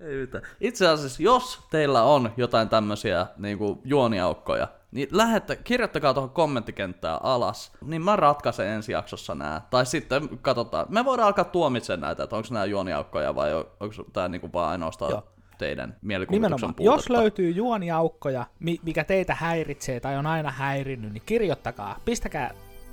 [0.00, 0.44] Ei mitään.
[0.60, 7.72] Itse asiassa, jos teillä on jotain tämmöisiä niin juoniaukkoja, niin lähette, kirjoittakaa tuohon kommenttikenttään alas,
[7.84, 9.66] niin mä ratkaisen ensi jaksossa nää.
[9.70, 14.28] Tai sitten katsotaan, me voidaan alkaa tuomitsemaan näitä, että onko nämä juoniaukkoja vai onko tämä
[14.28, 15.22] niinku vaan ainoastaan Joo.
[15.58, 16.98] teidän mielikuvituksen puutetta.
[16.98, 18.46] Jos löytyy juoniaukkoja,
[18.82, 22.50] mikä teitä häiritsee tai on aina häirinnyt, niin kirjoittakaa, pistäkää,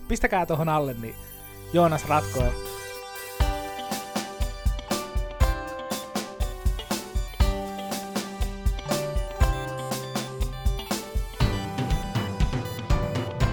[0.08, 1.16] pistäkää tuohon alle, niin
[1.74, 2.54] Joonas ratkoo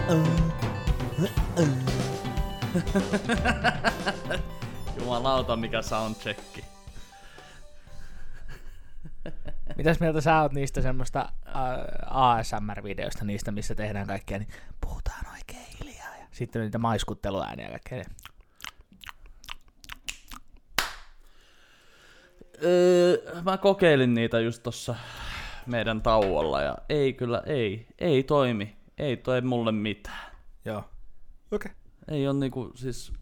[4.99, 6.65] Jumalauta, mikä soundchecki.
[9.77, 11.29] Mitäs mieltä sä oot niistä semmoista äh,
[12.11, 14.49] ASMR-videoista, niistä missä tehdään kaikkea, niin
[14.81, 16.17] puhutaan oikein hiljaa.
[16.21, 18.05] Ja sitten niitä maiskutteluääniä kaikkea.
[22.65, 24.95] Öö, mä kokeilin niitä just tossa
[25.67, 28.84] meidän tauolla ja ei kyllä, ei, ei toimi.
[28.99, 30.33] Ei toi mulle mitään.
[30.65, 30.79] Joo.
[31.51, 31.73] Okei.
[31.73, 31.73] Okay.
[32.09, 33.13] Ei on niinku siis...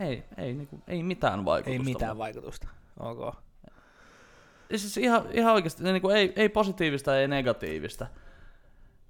[0.00, 1.88] Ei, ei, niinku, ei mitään vaikutusta.
[1.88, 2.68] Ei mitään vaikutusta.
[3.00, 3.34] Ok.
[4.70, 8.06] Siis ihan, ihan oikeasti, niinku, ei, ei positiivista, ei negatiivista.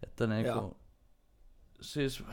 [0.03, 0.77] Että niinku, Joo.
[1.81, 2.25] siis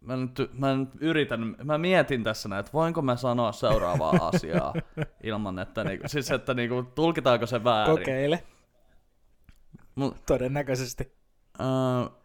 [0.00, 4.74] mä nyt, mä nyt yritän, mä mietin tässä näin, että voinko mä sanoa seuraavaa asiaa
[5.22, 7.98] ilman, että niinku, siis että niinku, tulkitaanko se väärin.
[7.98, 8.44] Kokeile.
[9.94, 11.17] Mut, Todennäköisesti.
[11.60, 12.18] Uh,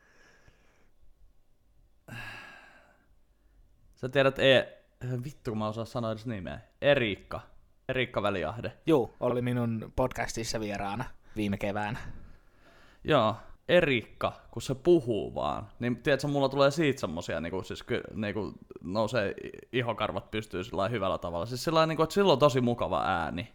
[3.95, 4.77] Sä tiedät, e...
[5.23, 6.59] vittu kun mä osaan sanoa edes nimeä.
[6.81, 7.41] Eriikka.
[7.89, 8.73] Eriikka Väliahde.
[8.85, 11.99] Joo, oli minun podcastissa vieraana viime keväänä.
[13.03, 13.35] Joo,
[13.67, 18.53] Erikka, kun se puhuu vaan, niin tiedätkö, mulla tulee siitä semmosia, niin siis, niin kuin
[18.83, 19.35] nousee
[19.71, 21.45] ihokarvat pystyy sillä hyvällä tavalla.
[21.45, 23.53] Siis sillä niin kuin, että sillä on tosi mukava ääni.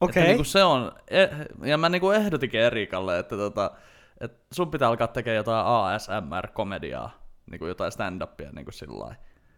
[0.00, 0.22] Okei.
[0.22, 0.34] Okay.
[0.34, 1.26] Niin se on, e,
[1.64, 3.70] ja mä niin kuin ehdotinkin Erikalle, että, tota,
[4.20, 7.10] että sun pitää alkaa tekemään jotain ASMR-komediaa
[7.50, 9.14] niin kuin jotain stand-upia niin kuin sillä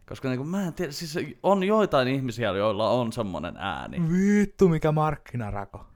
[0.09, 4.03] Koska niin kuin, mä en tiedä, siis on joitain ihmisiä, joilla on semmonen ääni.
[4.13, 5.87] Vittu, mikä markkinarako.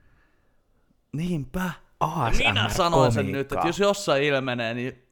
[1.12, 1.71] Niinpä.
[2.00, 5.06] ASMR Minä sanoin sen nyt, että jos jossain ilmenee, niin...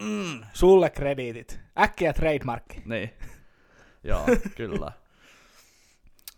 [0.00, 0.44] Mm.
[0.52, 1.60] Sulle krediitit.
[1.78, 2.82] Äkkiä trademarkki.
[2.84, 3.10] Niin.
[4.04, 4.24] Joo,
[4.56, 4.92] kyllä.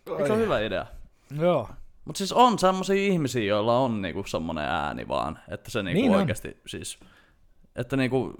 [0.06, 0.86] Eikö se ole hyvä idea?
[1.30, 1.68] Joo.
[2.06, 6.16] Mutta siis on semmoisia ihmisiä, joilla on niinku semmoinen ääni vaan, että se niinku niin
[6.16, 6.54] oikeasti on.
[6.66, 6.98] siis,
[7.76, 8.34] että niinku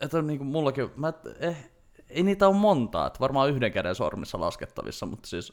[0.00, 1.70] että niin kuin mullakin, mä, eh,
[2.10, 5.52] ei niitä ole montaa, että varmaan yhden käden sormissa laskettavissa, mutta siis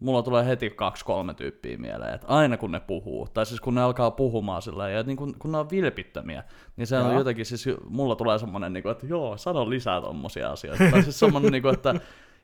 [0.00, 3.82] mulla tulee heti kaksi-kolme tyyppiä mieleen, että aina kun ne puhuu, tai siis kun ne
[3.82, 6.44] alkaa puhumaan sillä ja niin kun, kun ne on vilpittömiä,
[6.76, 10.50] niin se on jotenkin, siis mulla tulee semmoinen, niin kuin, että joo, sano lisää tommosia
[10.50, 10.84] asioita.
[10.90, 11.94] tai siis semmoinen, niin kuin, että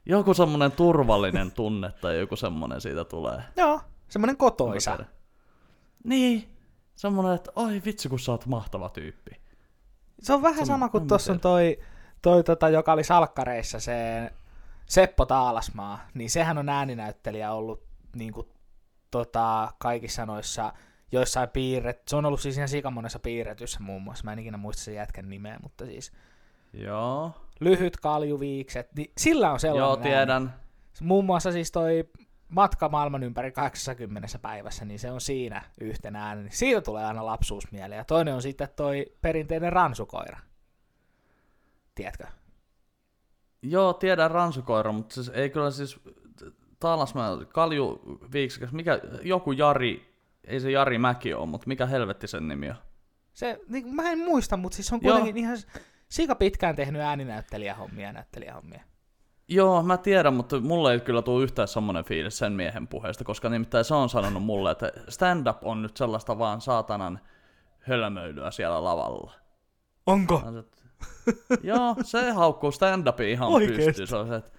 [0.06, 3.42] joku semmoinen turvallinen tunne tai joku semmoinen siitä tulee.
[3.56, 5.04] Joo, semmoinen kotoisa.
[6.04, 6.48] Niin,
[6.94, 9.40] semmoinen, että oi vitsi kun sä oot mahtava tyyppi.
[10.20, 11.78] Se on vähän se sama kuin tuossa on toi,
[12.22, 14.30] toi tota, joka oli salkkareissa se
[14.86, 17.82] Seppo Taalasmaa, niin sehän on ääninäyttelijä ollut
[18.16, 18.48] niin kuin,
[19.10, 20.72] tota, kaikissa noissa
[21.12, 24.82] joissain piirret, se on ollut siis ihan sikamonessa piirretyssä muun muassa, mä en ikinä muista
[24.82, 26.12] sen jätkän nimeä, mutta siis
[26.72, 27.32] Joo.
[27.60, 30.42] lyhyt kaljuviikset, niin sillä on sellainen Joo, tiedän.
[30.42, 30.64] Ääni.
[31.00, 32.08] Muun muassa siis toi
[32.54, 36.50] matka maailman ympäri 80 päivässä, niin se on siinä yhtenä ääni.
[36.50, 37.98] Siitä tulee aina lapsuus mieleen.
[37.98, 40.38] Ja toinen on sitten toi perinteinen ransukoira.
[41.94, 42.24] Tiedätkö?
[43.62, 46.00] Joo, tiedän ransukoira, mutta siis ei kyllä siis
[46.80, 52.48] Taalasmäen Kalju Viiksikäs, mikä, joku Jari, ei se Jari Mäki ole, mutta mikä helvetti sen
[52.48, 52.76] nimi on?
[53.32, 55.42] Se, niin, mä en muista, mutta siis on kuitenkin Joo.
[55.42, 55.56] ihan
[56.08, 58.82] sika pitkään tehnyt ääninäyttelijähommia ja näyttelijähommia.
[59.48, 63.48] Joo, mä tiedän, mutta mulle ei kyllä tule yhtään semmoinen fiilis sen miehen puheesta, koska
[63.48, 67.20] nimittäin se on sanonut mulle, että stand-up on nyt sellaista vaan saatanan
[67.80, 69.32] hölmöilyä siellä lavalla.
[70.06, 70.42] Onko?
[71.62, 74.06] joo, se haukkuu stand-upin ihan pystyyn.
[74.06, 74.50] Se on se, että,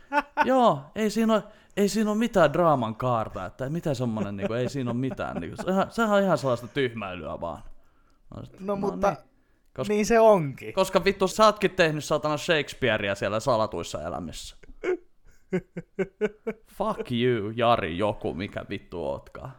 [0.45, 1.43] joo, ei siinä ole,
[1.77, 5.37] ei siinä ole mitään draaman kaarta, että mitä semmoinen, niin kuin, ei siinä ole mitään.
[5.37, 7.63] Niin kuin, sehän on ihan sellaista tyhmäilyä vaan.
[8.35, 9.17] No, no mutta niin.
[9.75, 10.73] Koska, niin se onkin.
[10.73, 14.55] Koska vittu, sä ootkin tehnyt saatana Shakespearea siellä salatuissa elämissä.
[16.77, 19.51] Fuck you, Jari, joku, mikä vittu ootkaan.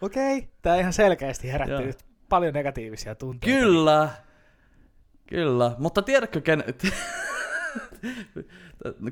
[0.00, 0.50] Okei, okay.
[0.62, 3.60] tää ihan selkeästi herätti nyt paljon negatiivisia tunteita.
[3.60, 4.08] Kyllä,
[5.26, 6.64] kyllä, mutta tiedätkö ken...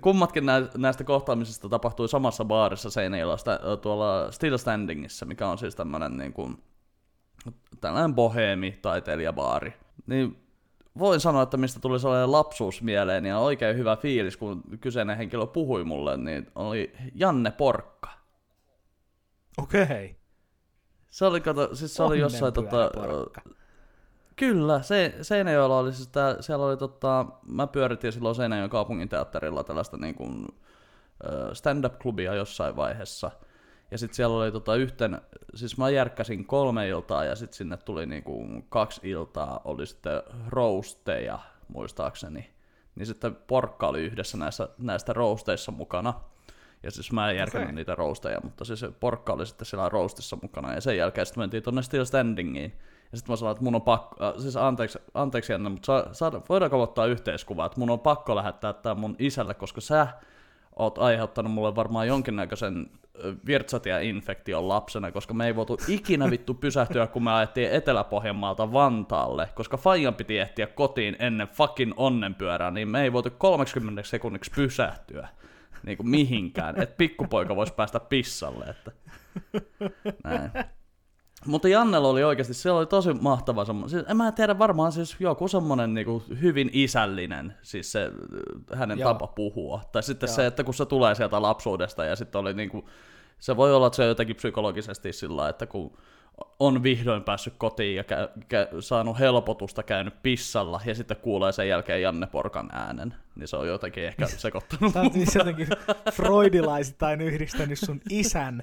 [0.00, 0.44] Kummatkin
[0.76, 3.36] näistä kohtaamisista tapahtui samassa baarissa Seinäjoella,
[3.76, 6.56] tuolla Still Standingissa, mikä on siis tämmönen niin kuin,
[7.80, 9.72] tällainen boheemi taiteilijabaari.
[10.06, 10.41] Niin
[10.98, 15.46] voin sanoa, että mistä tuli sellainen lapsuus mieleen ja oikein hyvä fiilis, kun kyseinen henkilö
[15.46, 18.10] puhui mulle, niin oli Janne Porkka.
[19.58, 19.82] Okei.
[19.82, 20.08] Okay.
[21.10, 22.90] Se oli, kato, siis se oli jossain tota,
[24.36, 29.64] Kyllä, se, Seinäjoella oli siis tää, siellä oli tota, mä pyöritin silloin Seinäjoen kaupungin teatterilla
[29.64, 30.46] tällaista niin kuin,
[31.52, 33.30] stand-up-klubia jossain vaiheessa.
[33.92, 35.20] Ja sitten siellä oli tota yhten,
[35.54, 41.38] siis mä järkkäsin kolme iltaa ja sitten sinne tuli niinku kaksi iltaa, oli sitten roasteja
[41.68, 42.50] muistaakseni.
[42.94, 46.14] Niin sitten Porkka oli yhdessä näissä, näistä roasteissa mukana.
[46.82, 47.74] Ja siis mä en järkännyt okay.
[47.74, 50.74] niitä roasteja, mutta siis Porkka oli sitten siellä roastissa mukana.
[50.74, 52.72] Ja sen jälkeen sitten mentiin tonne Still Standingiin.
[53.12, 56.14] Ja sitten mä sanoin, että mun on pakko, äh, siis anteeksi, anteeksi Janne, mutta sa,
[56.14, 60.08] sa, voidaanko ottaa yhteiskuvaa, että mun on pakko lähettää tämä mun isälle, koska sä
[60.76, 62.90] oot aiheuttanut mulle varmaan jonkinnäköisen
[63.46, 69.76] virtsatia-infektion lapsena, koska me ei voitu ikinä vittu pysähtyä, kun me ajettiin Etelä-Pohjanmaalta Vantaalle, koska
[69.76, 75.28] Fajan piti ehtiä kotiin ennen fucking onnenpyörää, niin me ei voitu 30 sekunniksi pysähtyä
[75.86, 78.64] niin kuin mihinkään, että pikkupoika voisi päästä pissalle.
[78.64, 78.92] Että...
[80.24, 80.50] Näin.
[81.46, 85.16] Mutta Jannella oli oikeasti, se oli tosi mahtava semmoinen, siis, en mä tiedä varmaan siis
[85.20, 88.10] joku semmoinen niinku hyvin isällinen, siis se
[88.74, 89.10] hänen Joo.
[89.12, 89.80] tapa puhua.
[89.92, 90.34] Tai sitten Joo.
[90.34, 92.88] se, että kun se tulee sieltä lapsuudesta ja sitten oli niinku,
[93.38, 95.92] se voi olla, että se on jotenkin psykologisesti sillä että kun
[96.58, 101.68] on vihdoin päässyt kotiin ja kä- kä- saanut helpotusta, käynyt pissalla, ja sitten kuulee sen
[101.68, 104.92] jälkeen Janne Porkan äänen, niin se on jotenkin ehkä sekoittanut.
[104.92, 105.68] Sä oot siis jotenkin
[106.12, 108.62] freudilaisittain yhdistänyt sun isän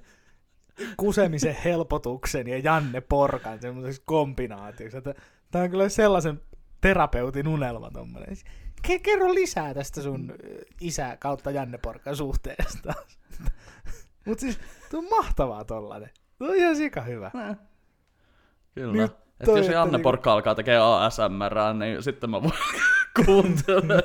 [0.98, 4.98] kusemisen helpotuksen ja Janne Porkan semmoiseksi kombinaatioksi.
[5.52, 6.42] Tämä on kyllä sellaisen
[6.82, 8.38] terapeutin unelma tommonen.
[9.04, 10.34] Kerro lisää tästä sun
[10.82, 12.94] isä kautta Janne Porkan suhteesta.
[14.26, 14.60] Mutta siis,
[14.92, 16.10] tuo on mahtavaa tollanen.
[16.38, 17.32] Tuo on ihan sika hyvä.
[18.76, 18.94] Kyllä.
[18.94, 20.04] Nyt että jos Janne niinku...
[20.04, 22.54] Porkka alkaa tekemään ASMR, niin sitten mä voin
[23.26, 24.04] kuuntelemaan.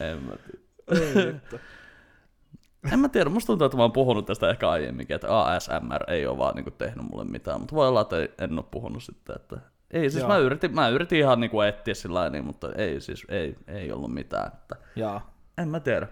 [0.00, 1.40] en mä tiedä.
[2.92, 6.26] En mä tiedä, musta tuntuu, että mä oon puhunut tästä ehkä aiemminkin, että ASMR ei
[6.26, 9.56] ole vaan niinku tehnyt mulle mitään, mutta voi olla, että en ole puhunut sitten, että
[9.90, 13.56] ei, siis mä yritin, mä yritin ihan niinku etsiä sillä niin, mutta ei siis, ei,
[13.66, 14.46] ei ollut mitään.
[14.46, 14.76] Että...
[14.96, 15.20] Joo.
[15.58, 16.08] En mä tiedä.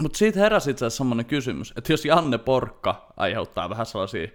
[0.00, 4.28] Mutta siitä heräsi itse asiassa semmoinen kysymys, että jos Janne Porkka aiheuttaa vähän sellaisia,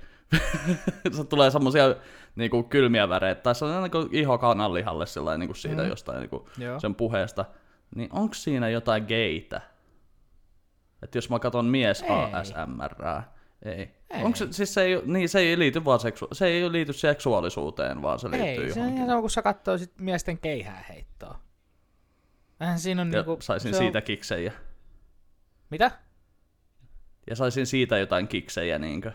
[1.18, 1.96] se tulee semmoisia
[2.36, 5.90] niinku kylmiä väreitä, tai sellainen niinku iho kananlihalle sillä niinku siitä mm.
[5.90, 7.46] jostain niinku sen puheesta,
[7.96, 9.62] niin onko siinä jotain geitä?
[11.04, 12.10] Että jos mä katson mies ei.
[12.10, 12.96] ASMR,
[13.66, 13.92] ei.
[14.10, 14.24] ei.
[14.24, 18.02] Onko se, siis se ei, niin, se ei liity vaan seksu, se ei liity seksuaalisuuteen,
[18.02, 19.06] vaan se liittyy ei, johonkin.
[19.06, 21.40] se on kun sä katsoisit miesten keihää heittoa.
[22.60, 24.04] Vähän siinä on ja niinku, saisin siitä on...
[24.04, 24.54] kiksejä.
[25.70, 25.92] Mitä?
[27.30, 29.12] Ja saisin siitä jotain kiksejä, niinkö?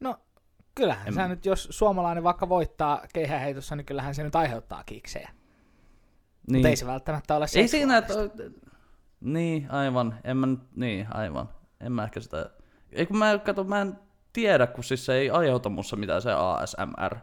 [0.00, 0.16] No,
[0.74, 1.14] kyllähän en...
[1.14, 5.30] sä nyt, jos suomalainen vaikka voittaa keihäheitossa, niin kyllähän se nyt aiheuttaa kiksejä.
[6.46, 6.56] Niin.
[6.58, 8.14] Mutta ei se välttämättä ole Ei siinä, että
[9.20, 10.14] niin, aivan.
[10.24, 10.46] En mä,
[10.76, 11.48] niin, aivan.
[11.80, 12.50] En mä ehkä sitä...
[12.92, 13.98] Ei kun mä, kato, mä en
[14.32, 17.16] tiedä, kun siis se ei aiheuta mussa mitään se ASMR.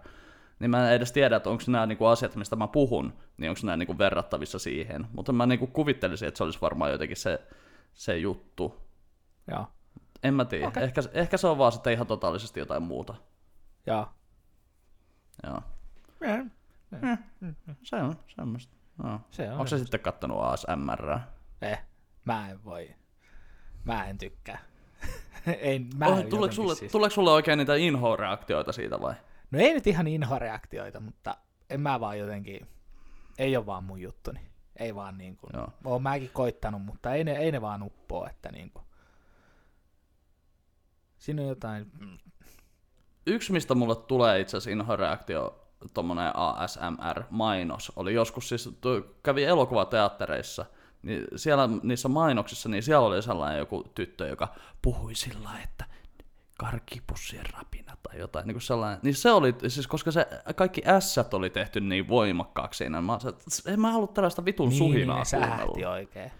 [0.59, 3.61] Niin mä en edes tiedä, että onko nämä niinku asiat, mistä mä puhun, niin onko
[3.63, 5.07] nämä niinku verrattavissa siihen.
[5.13, 7.41] Mutta mä niinku kuvittelisin, että se olisi varmaan jotenkin se,
[7.93, 8.81] se juttu.
[9.51, 9.67] Joo.
[10.23, 10.67] En mä tiedä.
[10.67, 10.83] Okay.
[10.83, 13.15] Ehkä, ehkä se on vaan sitten ihan totaalisesti jotain muuta.
[13.87, 14.07] Joo.
[15.43, 15.61] Joo.
[17.01, 17.17] Mm.
[17.41, 17.55] Mm.
[17.83, 18.73] Se on semmoista.
[19.03, 19.21] No.
[19.31, 21.19] Se on Onko se sitten kattonut ASMR?
[21.61, 21.83] Eh,
[22.25, 22.95] mä en voi.
[23.83, 24.59] Mä en tykkää.
[25.59, 26.91] ei, mä oh, tuleeko, sulle, siis...
[26.91, 29.13] tuleeko sulle oikein niitä inho-reaktioita siitä vai?
[29.51, 31.37] No ei nyt ihan inho-reaktioita, mutta
[31.69, 32.67] en mä vaan jotenkin,
[33.37, 34.39] ei ole vaan mun juttuni.
[34.75, 35.67] Ei vaan niin kuin, Joo.
[35.85, 38.85] oon mäkin koittanut, mutta ei ne, ei ne vaan uppoo, että niin kuin,
[41.17, 41.91] siinä on jotain...
[43.27, 48.69] Yksi, mistä mulle tulee itse asiassa inho-reaktio, tommonen ASMR-mainos, oli joskus siis,
[49.23, 50.65] kävi elokuvateattereissa–
[51.03, 55.85] niin siellä niissä mainoksissa, niin siellä oli sellainen joku tyttö, joka puhui sillä että
[56.57, 58.99] karkipussien rapina tai jotain, niin kuin sellainen.
[59.03, 63.37] Niin se oli, siis koska se kaikki ässät oli tehty niin voimakkaaksi siinä, mä sanoin,
[63.37, 66.31] että en mä halua tällaista vitun niin, suhinaa niin, ne oikein.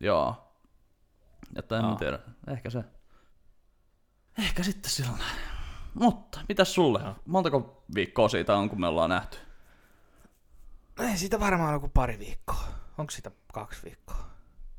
[0.00, 0.54] Joo.
[1.56, 1.94] Että en no.
[1.94, 2.18] tiedä,
[2.48, 2.84] ehkä se.
[4.38, 5.20] Ehkä sitten silloin.
[5.94, 7.02] Mutta, mitäs sulle?
[7.02, 7.16] No.
[7.26, 9.38] Montako viikkoa siitä on, kun me ollaan nähty?
[10.98, 12.79] Ei siitä varmaan joku pari viikkoa.
[13.00, 14.16] Onko sitä kaksi viikkoa?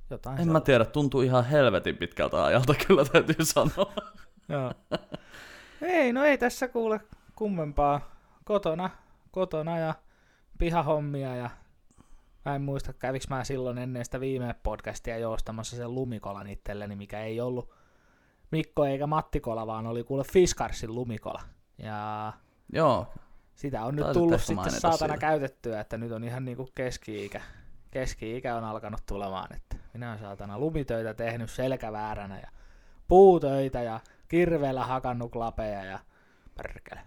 [0.09, 3.93] Jotain en mä tiedä, tuntuu ihan helvetin pitkältä ajalta kyllä täytyy sanoa.
[4.49, 4.73] Joo.
[5.81, 7.01] Ei, no ei tässä kuule
[7.35, 8.15] kummempaa.
[8.45, 8.89] Kotona,
[9.31, 9.93] kotona ja
[10.57, 11.49] pihahommia ja
[12.45, 17.19] mä en muista, käviks mä silloin ennen sitä viime podcastia joostamassa sen lumikolan itselleni, mikä
[17.21, 17.73] ei ollut
[18.51, 21.41] Mikko eikä Mattikola, vaan oli kuule Fiskarsin lumikola.
[21.77, 22.33] Ja
[22.73, 23.13] Joo.
[23.55, 25.17] Sitä on nyt tullut sitten saatana siitä.
[25.17, 27.41] käytettyä, että nyt on ihan niinku keski-ikä
[27.91, 32.49] keski-ikä on alkanut tulemaan, että minä olen saatana lumitöitä tehnyt selkävääränä ja
[33.07, 35.99] puutöitä ja kirveellä hakannut lapeja ja
[36.55, 37.01] perkele.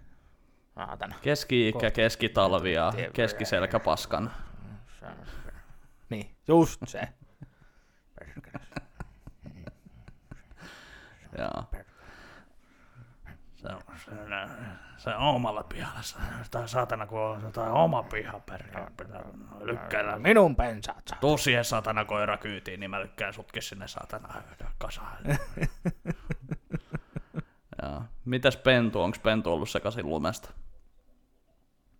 [0.74, 1.14] Saatana.
[1.22, 4.30] Keski-ikä, keskitalvi ja keskiselkä paskan.
[6.10, 7.08] Niin, just se.
[11.38, 11.64] Joo.
[13.56, 13.80] Se on,
[15.04, 16.00] se, omalla pihalla.
[16.50, 18.86] Tai saatana, kun on jotain oma piha perkele.
[18.96, 19.24] Pitää
[19.60, 20.18] lykkäillä.
[20.18, 21.18] Minun pensaat saa.
[21.20, 24.42] Tuu siihen saatana koira kyytiin, niin mä lykkään sutkin sinne saatana
[24.78, 25.16] kasaan.
[27.82, 28.02] Joo.
[28.24, 30.50] Mitäs Pentu, onko Pentu ollut sekaisin lumesta?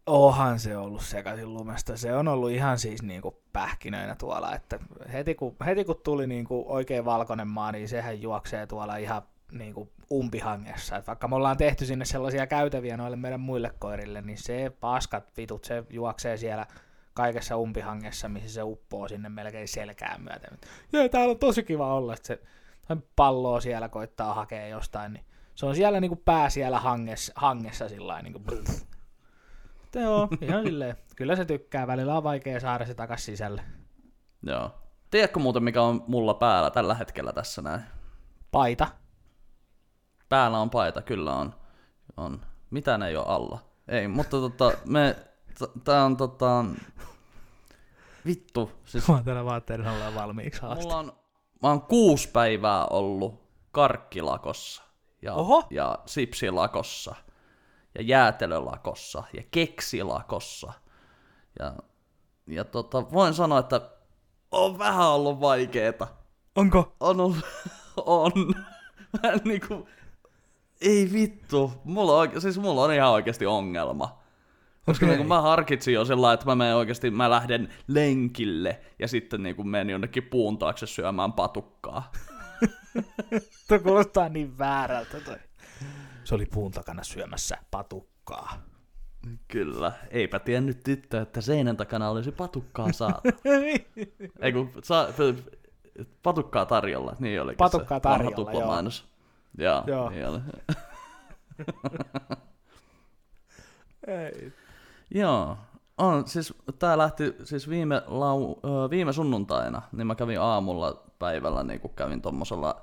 [0.07, 1.97] Ohan se ollut sekaisin lumesta.
[1.97, 4.79] Se on ollut ihan siis niinku pähkinöinä tuolla, että
[5.13, 9.93] heti kun, heti kun tuli niinku oikein valkoinen maa, niin sehän juoksee tuolla ihan niinku
[10.13, 10.97] umpihangessa.
[10.97, 15.37] Et vaikka me ollaan tehty sinne sellaisia käytäviä noille meidän muille koirille, niin se paskat
[15.37, 16.67] vitut, se juoksee siellä
[17.15, 20.59] kaikessa umpihangessa, missä se uppoo sinne melkein selkään myöten.
[20.93, 22.41] Ja täällä on tosi kiva olla, että se
[23.17, 25.25] palloa siellä koittaa hakea jostain, niin
[25.55, 28.41] se on siellä niinku pää siellä hangessa, hangessa sillä niinku
[29.95, 30.97] Joo, ihan silleen.
[31.17, 31.87] Kyllä se tykkää.
[31.87, 33.63] Välillä on vaikea saada se takas sisälle.
[34.43, 34.71] Joo.
[35.11, 37.81] Tiedätkö muuten, mikä on mulla päällä tällä hetkellä tässä näin?
[38.51, 38.87] Paita.
[40.35, 41.55] Päällä on paita, kyllä on.
[42.17, 42.41] on.
[42.71, 43.59] Mitä ne ei ole alla?
[43.89, 45.17] Ei, mutta tota, me,
[45.59, 46.65] t- tää on tota,
[48.27, 48.71] vittu.
[48.85, 50.85] Siis, mä oon täällä vaatteiden alla valmiiksi asti.
[50.85, 51.13] Mulla on,
[51.63, 54.83] mä oon kuusi päivää ollut karkkilakossa
[55.23, 55.67] ja, Oho.
[55.71, 57.15] ja sipsilakossa
[57.99, 60.73] ja jäätelölakossa ja keksilakossa.
[61.59, 61.75] Ja,
[62.47, 63.81] ja tota, voin sanoa, että
[64.51, 66.07] on vähän ollut vaikeeta.
[66.57, 66.97] Onko?
[67.01, 67.45] On ollut,
[67.97, 68.33] on.
[69.23, 69.89] Mä niinku,
[70.85, 74.25] ei vittu, mulla on, siis mulla on ihan oikeasti ongelma.
[74.87, 75.19] Koska okay.
[75.19, 79.57] niin mä harkitsin jo sillä että mä menen oikeasti, mä lähden lenkille ja sitten niin
[79.57, 82.13] kuin menen jonnekin puun taakse syömään patukkaa.
[83.69, 85.37] Tuo kuulostaa niin väärältä toi.
[86.25, 88.63] Se oli puun takana syömässä patukkaa.
[89.49, 89.93] Kyllä.
[90.11, 93.29] Eipä tiennyt tyttö, että seinän takana olisi patukkaa saatu.
[94.41, 95.09] Ei kun sa-
[96.23, 98.91] patukkaa tarjolla, niin olikin patukkaa se tarjolla, joo.
[99.59, 100.11] Joo, joo.
[100.11, 100.41] Niin oli.
[104.07, 104.53] Ei.
[105.11, 105.59] Joo.
[105.99, 108.57] On, siis tää lähti siis viime, lau,
[108.91, 112.83] viime sunnuntaina, niin mä kävin aamulla päivällä, niin kun kävin tommosella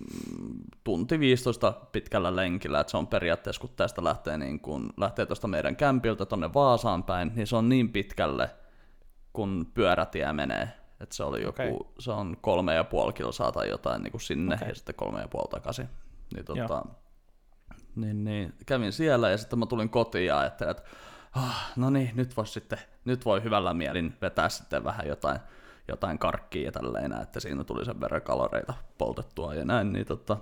[0.00, 5.26] mm, tunti 15 pitkällä lenkillä, että se on periaatteessa, kun tästä lähtee, niin kun, lähtee
[5.26, 8.50] tuosta meidän kämpiltä tonne Vaasaan päin, niin se on niin pitkälle,
[9.32, 10.81] kun pyörätie menee.
[11.02, 11.92] Että se oli joku, okay.
[11.98, 14.68] se on kolme ja puoli kilsaa tai jotain niin kuin sinne okay.
[14.68, 15.88] ja sitten kolme ja puoli takaisin.
[16.34, 16.82] Niin, tota,
[17.96, 20.82] niin, niin, kävin siellä ja sitten mä tulin kotiin ja ajattelin, että
[21.36, 25.38] oh, no niin, nyt, voi sitten, nyt voi hyvällä mielin vetää sitten vähän jotain,
[25.88, 30.36] jotain karkkia ja tälleen, että siinä tuli sen verran kaloreita poltettua ja näin, niin tota,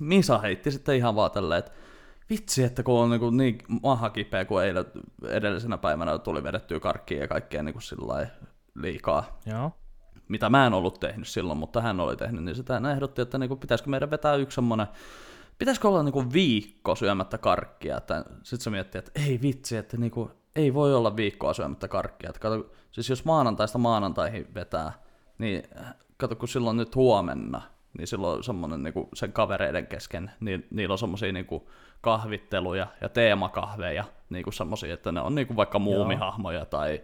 [0.00, 1.72] Misa heitti sitten ihan vaan tälleen, että
[2.30, 4.84] vitsi, että kun on niin, niin maha kipeä, kun eilen
[5.28, 7.82] edellisenä päivänä tuli vedettyä karkkia ja kaikkea niin kuin
[8.74, 9.38] liikaa.
[9.46, 9.72] Joo.
[10.28, 13.38] Mitä mä en ollut tehnyt silloin, mutta hän oli tehnyt, niin sitä hän ehdotti, että
[13.38, 14.86] niin kuin, pitäisikö meidän vetää yksi semmoinen
[15.58, 18.00] pitäisikö olla niinku viikko syömättä karkkia?
[18.42, 22.28] Sitten se miettii, että ei vitsi, että niinku, ei voi olla viikkoa syömättä karkkia.
[22.28, 24.92] Että kato, siis jos maanantaista maanantaihin vetää,
[25.38, 25.62] niin
[26.16, 27.62] kato kun silloin nyt huomenna,
[27.98, 34.04] niin silloin semmoinen niinku sen kavereiden kesken, niin niillä on semmoisia niinku kahvitteluja ja teemakahveja,
[34.30, 37.02] niinku semmoisia, että ne on niinku vaikka muumihahmoja tai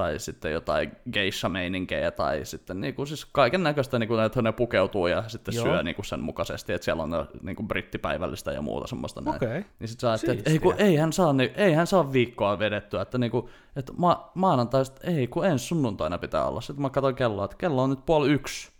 [0.00, 4.52] tai sitten jotain geisha-meininkejä, tai sitten niin kuin, siis kaiken näköistä, niin kuin, että ne
[4.52, 5.64] pukeutuu ja sitten Joo.
[5.64, 9.36] syö niin kuin sen mukaisesti, että siellä on niin kuin brittipäivällistä ja muuta semmoista näin.
[9.36, 9.64] Okay.
[9.78, 13.02] Niin sitten ajattelet, että ei, kun, ei, hän saa, niin, ei hän saa viikkoa vedettyä,
[13.02, 16.60] että, niin kuin, että ma- maanantaista, ei kun ensi sunnuntaina pitää olla.
[16.60, 18.70] Sitten mä katsoin kelloa, että kello on nyt puoli yksi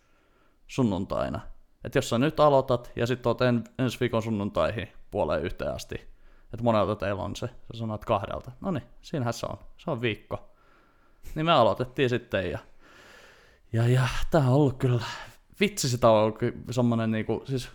[0.67, 1.41] sunnuntaina.
[1.85, 5.95] Että jos sä nyt aloitat ja sitten oot en, ensi viikon sunnuntaihin puoleen yhteen asti,
[6.45, 8.53] että monelta teillä on se, sä sanoit kahdelta.
[8.61, 9.59] No niin, siinähän se on.
[9.77, 10.50] Se on viikko.
[11.35, 12.59] Niin me aloitettiin sitten ja,
[13.73, 15.01] ja, ja tää on ollut kyllä,
[15.61, 16.39] vitsi sitä on ollut
[16.71, 17.69] semmonen niinku, siis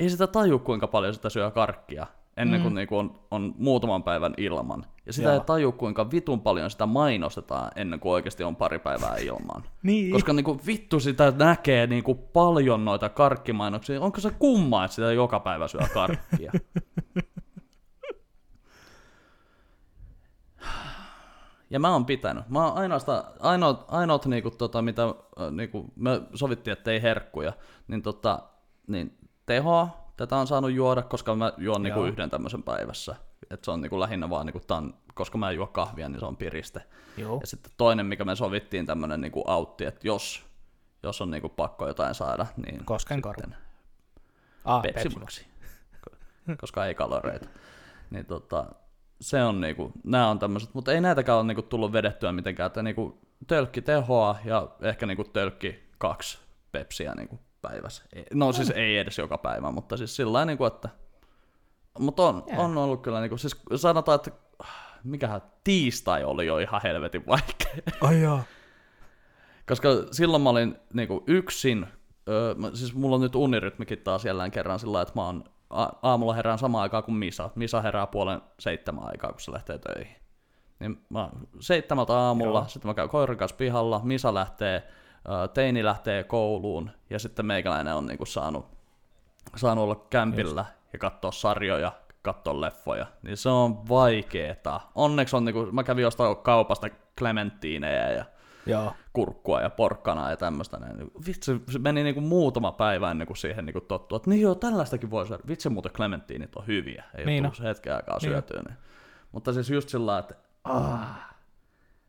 [0.00, 2.76] ei sitä taju kuinka paljon sitä syö karkkia ennen kuin, mm.
[2.76, 4.86] niinku on, on muutaman päivän ilman.
[5.06, 5.34] Ja sitä Joo.
[5.34, 9.64] ei taju kuinka vitun paljon sitä mainostetaan ennen kuin oikeasti on pari päivää ilman.
[9.82, 10.12] niin.
[10.12, 14.00] Koska niinku vittu sitä näkee niinku paljon noita karkkimainoksia.
[14.00, 16.52] Onko se kumma, että sitä joka päivä syö karkkia?
[21.70, 22.48] Ja mä oon pitänyt.
[22.48, 25.02] Mä oon ainoastaan, ainoat, ainoat niinku, tota, mitä
[25.50, 27.52] niinku, me sovittiin, että ei herkkuja,
[27.88, 28.42] niin, tota,
[28.86, 33.16] niin tehoa, tätä on saanut juoda, koska mä juon niinku yhden tämmöisen päivässä.
[33.50, 36.26] Et se on niinku lähinnä vaan, niinku, tämän, koska mä en juo kahvia, niin se
[36.26, 36.82] on piriste.
[37.16, 37.38] Joo.
[37.40, 40.46] Ja sitten toinen, mikä me sovittiin, tämmöinen niinku autti, että jos,
[41.02, 43.42] jos on niinku pakko jotain saada, niin Koskenkorva.
[43.42, 43.66] Sitten,
[44.64, 45.46] Ah, Pepsi Maxi,
[46.60, 47.48] koska ei kaloreita.
[48.10, 48.66] Niin tota,
[49.20, 52.82] se on niinku, nämä on tämmöiset, mutta ei näitäkään ole niinku tullut vedettyä mitenkään, että
[52.82, 56.38] niinku tölkki tehoa ja ehkä niinku tölkki kaksi
[56.72, 58.02] pepsiä niinku päivässä.
[58.34, 60.88] No siis ei edes joka päivä, mutta siis sillä niinku, että
[61.98, 62.60] mutta on, yeah.
[62.60, 64.30] on ollut kyllä, niinku, siis sanotaan, että
[65.04, 67.82] mikähän tiistai oli jo ihan helvetin vaikea.
[68.00, 68.42] Ai.
[69.68, 71.86] Koska silloin mä olin niinku yksin,
[72.28, 76.34] öö, siis mulla on nyt unirytmikin taas jälleen kerran sillä että mä oon a- aamulla
[76.34, 77.50] herään samaan aikaan kuin Misa.
[77.54, 80.16] Misa herää puolen seitsemän aikaa, kun se lähtee töihin.
[80.78, 81.28] Niin mä
[81.60, 82.68] seitsemältä aamulla, Joo.
[82.68, 84.88] sitten mä käyn koiran kanssa pihalla, Misa lähtee,
[85.54, 88.66] teini lähtee kouluun, ja sitten meikäläinen on niinku saanut,
[89.56, 90.92] saanut olla kämpillä Just.
[90.92, 91.92] ja katsoa sarjoja,
[92.22, 94.80] katsoa leffoja, niin se on vaikeeta.
[94.94, 98.24] Onneksi on, niinku, mä kävin jostain kaupasta klementtiinejä ja
[98.66, 98.92] Joo.
[99.12, 100.78] kurkkua ja porkkana ja tämmöistä.
[101.26, 105.10] Vitsi, se meni niinku muutama päivä ennen kuin siihen niinku tottuu, että niin joo, tällaistakin
[105.10, 105.42] voi syödä.
[105.48, 108.62] Vitsi muuten klementtiinit on hyviä, ei niin ole tullut hetken aikaa niin syötyä.
[108.68, 108.76] Niin.
[109.32, 111.36] Mutta siis just sillä että ah,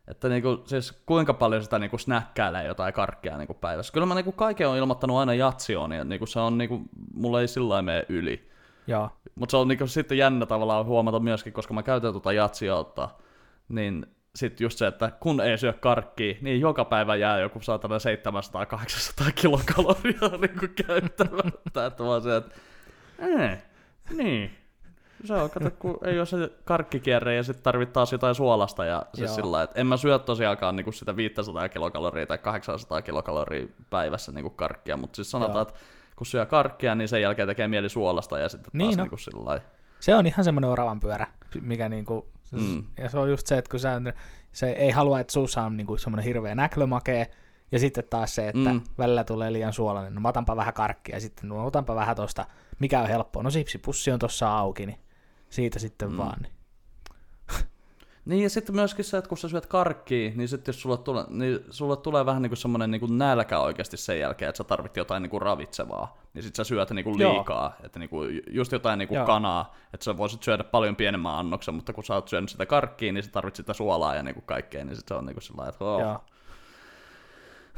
[0.08, 3.92] että niinku, siis kuinka paljon sitä niinku snäkkäilee jotain karkkia niinku päivässä.
[3.92, 6.82] Kyllä mä niinku kaiken on ilmoittanut aina jatsioon, ja niinku se on niinku,
[7.14, 8.50] mulla ei sillä mene yli.
[9.34, 13.08] Mutta se on niinku sitten jännä tavallaan huomata myöskin, koska mä käytän tuota jatsioutta,
[13.68, 17.94] niin sitten just se, että kun ei syö karkkia, niin joka päivä jää joku saatana
[19.26, 21.86] 700-800 kilokaloria niin käyttämättä.
[21.86, 22.54] että vaan se, että
[23.18, 23.62] ee,
[24.16, 24.50] niin,
[25.24, 28.84] se on, kato, kun ei ole se karkkikierre ja sitten tarvittaa taas jotain suolasta.
[28.84, 33.66] Ja siis sillä että en mä syö tosiaankaan niin sitä 500 kilokaloria tai 800 kilokaloria
[33.90, 35.62] päivässä niin karkkia, mutta siis sanotaan, Joo.
[35.62, 35.74] että
[36.16, 39.04] kun syö karkkia, niin sen jälkeen tekee mieli suolasta ja sitten niin taas no.
[39.04, 39.60] niin sillä
[40.00, 41.26] Se on ihan semmoinen oravan pyörä,
[41.60, 42.84] mikä niinku, mm.
[42.98, 44.00] ja se on just se, että kun sä,
[44.52, 47.30] se ei halua, että suussa on niinku semmoinen hirveä näklömakee,
[47.72, 48.80] ja sitten taas se, että mm.
[48.98, 52.46] välillä tulee liian suolainen, no mä otanpa vähän karkkia, ja sitten no otanpa vähän tosta,
[52.78, 54.98] mikä on helppoa, no sipsipussi on tossa auki, niin
[55.50, 56.16] siitä sitten mm.
[56.16, 56.38] vaan.
[56.42, 56.52] Niin.
[58.28, 61.24] Niin ja sitten myöskin se, että kun sä syöt karkkia, niin sitten jos sulle tulee,
[61.28, 64.64] niin sulle tulee vähän niin kuin semmoinen niin kuin nälkä oikeasti sen jälkeen, että sä
[64.64, 67.86] tarvit jotain niin kuin ravitsevaa, niin sitten sä syöt niin kuin liikaa, Joo.
[67.86, 71.74] että niin kuin, just jotain niin kuin kanaa, että sä voisit syödä paljon pienemmän annoksen,
[71.74, 74.44] mutta kun sä oot syönyt sitä karkkia, niin sä tarvit sitä suolaa ja niin kuin
[74.46, 76.00] kaikkea, niin sitten se on niin kuin sellainen, että oh.
[76.00, 76.24] Joo.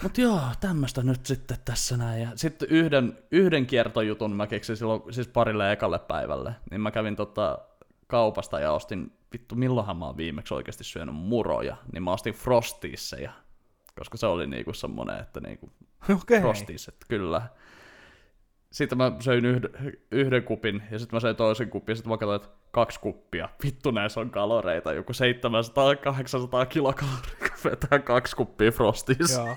[0.02, 2.22] Mutta joo, tämmöistä nyt sitten tässä näin.
[2.22, 6.54] Ja sitten yhden, yhden kiertojutun mä keksin silloin siis parille ekalle päivälle.
[6.70, 7.58] Niin mä kävin tota
[8.06, 11.76] kaupasta ja ostin, vittu milloinhan mä oon viimeksi oikeasti syönyt muroja.
[11.92, 13.32] Niin mä ostin frostisseja.
[13.98, 15.70] Koska se oli niinku semmonen, että niinku
[16.22, 16.40] okay.
[16.40, 17.42] frostisset, kyllä.
[18.72, 19.70] Sitten mä söin yhden,
[20.10, 23.48] yhden kupin ja sitten mä söin toisen kupin ja sitten mä katsoin, että kaksi kuppia.
[23.64, 29.32] Vittu näissä on kaloreita, joku 700-800 kilokaloria, kun vetää kaksi kuppia frostis.
[29.32, 29.56] Joo.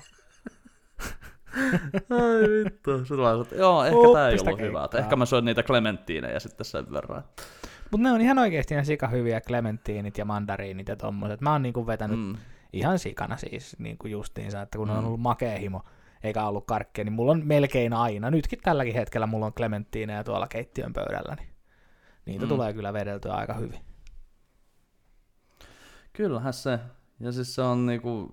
[2.10, 2.98] Ai vittu.
[2.98, 4.88] Sitten vaan, että joo, ehkä tää ei ollut hyvä.
[4.98, 7.24] Ehkä mä syön niitä klementtiinejä sitten sen verran.
[7.94, 11.40] Mut ne on ihan oikeesti ihan sika hyviä klementtiinit ja mandariinit ja tommoset.
[11.40, 12.36] Mä oon niinku vetänyt mm.
[12.72, 14.96] ihan sikana siis niinku justiinsa, että kun mm.
[14.96, 15.82] on ollut makea himo
[16.22, 20.46] eikä ollut karkkia, niin mulla on melkein aina, nytkin tälläkin hetkellä mulla on klementtiineja tuolla
[20.46, 21.48] keittiön pöydällä, niin
[22.26, 22.48] niitä mm.
[22.48, 23.80] tulee kyllä vedeltyä aika hyvin.
[26.12, 26.78] Kyllähän se.
[27.20, 28.32] Ja siis se on niinku,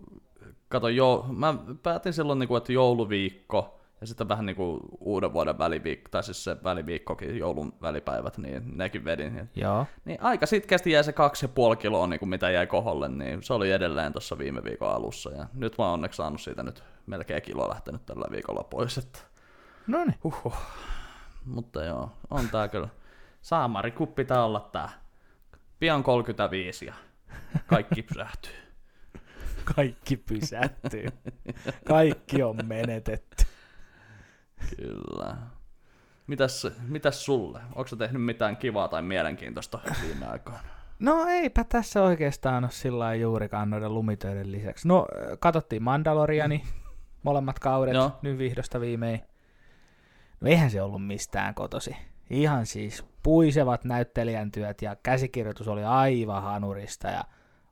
[0.69, 5.33] kato, jo, mä päätin silloin, niin kuin, että jouluviikko ja sitten vähän niin kuin uuden
[5.33, 9.49] vuoden väliviikko, tai siis se väliviikkokin, joulun välipäivät, niin nekin vedin.
[9.55, 9.85] Joo.
[10.05, 13.43] Niin aika sitkeästi jäi se kaksi ja puoli kiloa, niin kuin mitä jäi koholle, niin
[13.43, 15.31] se oli edelleen tuossa viime viikon alussa.
[15.31, 18.97] Ja nyt mä oon onneksi saanut siitä nyt melkein kilo lähtenyt tällä viikolla pois.
[18.97, 19.19] Että...
[19.87, 20.15] No niin.
[20.23, 20.55] Huhhuh.
[21.45, 22.87] Mutta joo, on tää kyllä.
[23.41, 24.89] Saamari kuppi pitää olla tää.
[25.79, 26.93] Pian 35 ja
[27.67, 28.53] kaikki pysähtyy.
[29.75, 31.07] Kaikki pysähtyy.
[31.85, 33.50] Kaikki on menetetty.
[34.77, 35.37] Kyllä.
[36.27, 37.59] Mitäs, mitäs sulle?
[37.75, 40.59] Onko tehnyt mitään kivaa tai mielenkiintoista viime aikoina?
[40.99, 44.87] No eipä tässä oikeastaan ole sillä juurikaan noiden lumitöiden lisäksi.
[44.87, 45.07] No,
[45.39, 46.63] katsottiin Mandaloriani,
[47.23, 48.11] molemmat kaudet, Joo.
[48.21, 49.21] nyt vihdosta viimein.
[50.41, 51.95] No eihän se ollut mistään kotosi.
[52.29, 57.23] Ihan siis puisevat näyttelijän työt ja käsikirjoitus oli aivan hanurista ja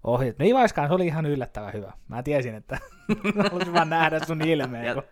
[0.04, 0.39] ohjat.
[0.39, 1.93] No Ivaiskaan se oli ihan yllättävän hyvä.
[2.08, 2.78] Mä tiesin, että
[3.52, 4.93] halusin vaan nähdä sun ilmeen.
[4.93, 5.04] Kun...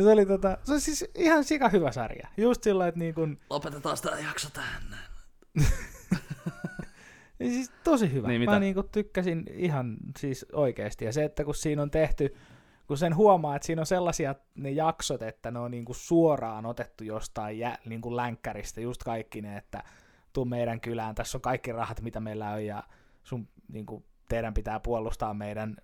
[0.00, 2.28] ja se oli, tota, se oli siis ihan sika hyvä sarja.
[2.36, 3.38] Just sillä, että niin kun...
[3.50, 4.82] Lopetetaan sitä jakso tähän.
[7.40, 8.28] ja siis tosi hyvä.
[8.28, 11.04] Niin, Mä niin kun tykkäsin ihan siis oikeasti.
[11.04, 12.34] Ja se, että kun siinä on tehty,
[12.86, 16.66] kun sen huomaa, että siinä on sellaisia ne jaksot, että ne on niin kuin suoraan
[16.66, 19.82] otettu jostain jä, niin kuin länkkäristä, just kaikki ne, että
[20.32, 22.82] tuu meidän kylään, tässä on kaikki rahat, mitä meillä on, ja
[23.22, 25.76] sun, niin kuin, teidän pitää puolustaa meidän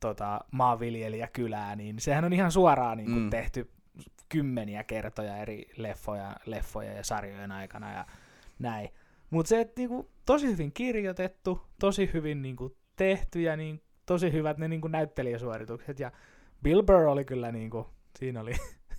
[0.00, 3.30] tota, maanviljelijäkylää, niin sehän on ihan suoraan niin kuin, mm.
[3.30, 3.70] tehty
[4.28, 8.06] kymmeniä kertoja eri leffoja, leffoja ja sarjojen aikana ja
[8.58, 8.88] näin.
[9.30, 14.58] Mutta se, että niinku, tosi hyvin kirjoitettu, tosi hyvin niinku, tehty ja niin, tosi hyvät
[14.58, 16.00] ne niinku, näyttelijäsuoritukset.
[16.00, 16.12] Ja
[16.62, 17.86] Bill Burr oli kyllä, niinku,
[18.18, 18.52] siinä oli,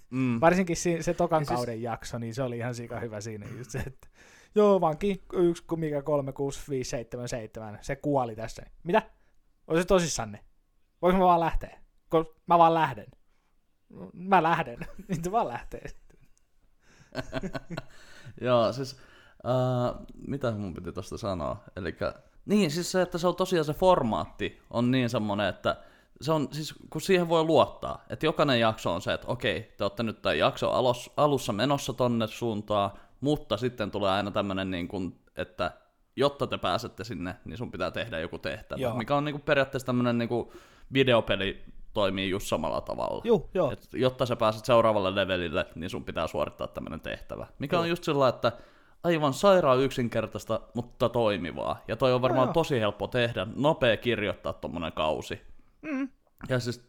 [0.10, 0.38] mm.
[0.42, 1.84] varsinkin si- se tokan ja siis- kauden siis...
[1.84, 4.08] jakso, niin se oli ihan sika hyvä siinä just se, että
[4.56, 8.64] joo, vanki 1, mikä 3, 6, 5, 7, 7, se kuoli tässä.
[8.84, 9.02] Mitä?
[9.68, 10.40] On se tosissanne?
[11.06, 11.80] Voinko mä vaan lähteä?
[12.10, 13.06] Kun mä vaan lähden.
[14.14, 14.78] Mä lähden.
[15.08, 15.86] Niin se vaan lähtee.
[18.42, 18.98] Joo, siis
[19.46, 21.64] Uh, mitä mun piti tuosta sanoa?
[21.76, 22.14] Elikkä,
[22.46, 25.78] niin, siis se, että se on tosiaan se formaatti on niin semmoinen, että
[26.22, 29.84] se on, siis kun siihen voi luottaa, että jokainen jakso on se, että okei, te
[29.84, 32.92] olette nyt tämän jakson alus, alussa menossa tonne suuntaan,
[33.22, 35.72] mutta sitten tulee aina tämmöinen, niin kuin, että
[36.16, 38.98] jotta te pääsette sinne, niin sun pitää tehdä joku tehtävä, Joo.
[38.98, 40.50] mikä on niin kuin periaatteessa tämmöinen niin kuin
[40.94, 43.22] videopeli toimii just samalla tavalla.
[43.26, 43.72] Juh, joo.
[43.72, 47.48] Et jotta sä pääset seuraavalle levelille, niin sun pitää suorittaa tämmöinen tehtävä.
[47.60, 47.82] Mikä joo.
[47.82, 48.52] on just sillä, että
[49.04, 51.84] aivan sairaan yksinkertaista, mutta toimivaa.
[51.88, 55.42] Ja toi on varmaan no, tosi helppo tehdä, nopea kirjoittaa tommonen kausi.
[55.82, 56.10] Mm.
[56.50, 56.82] Ja siis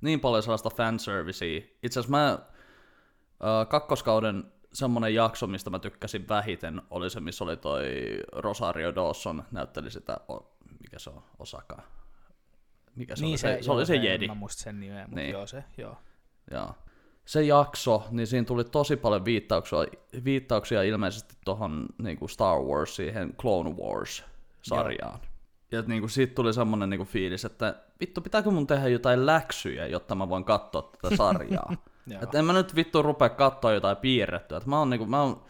[0.00, 1.60] niin paljon sellaista fanservicea.
[1.82, 7.56] Itse asiassa mä äh, kakkoskauden semmonen jakso, mistä mä tykkäsin vähiten, oli se, missä oli
[7.56, 7.84] toi
[8.32, 11.82] Rosario Dawson, näytteli sitä, o, mikä se on, Osaka.
[12.96, 13.38] Mikä se niin oli?
[13.38, 14.26] Se, se, se oli se Jedi.
[14.26, 15.30] Mä muistin sen nimeä, mutta niin.
[15.30, 15.96] joo se, joo.
[16.50, 16.74] Joo
[17.24, 19.78] se jakso, niin siinä tuli tosi paljon viittauksia,
[20.24, 25.18] viittauksia ilmeisesti tuohon niin Star Wars, siihen Clone Wars-sarjaan.
[25.20, 25.30] Joo.
[25.72, 29.26] Ja niin kuin, siitä tuli semmoinen niin kuin, fiilis, että vittu, pitääkö mun tehdä jotain
[29.26, 31.76] läksyjä, jotta mä voin katsoa tätä sarjaa.
[32.22, 34.58] että en mä nyt vittu rupea katsoa jotain piirrettyä.
[34.58, 35.42] Että mä oon, niin kuin, mä oon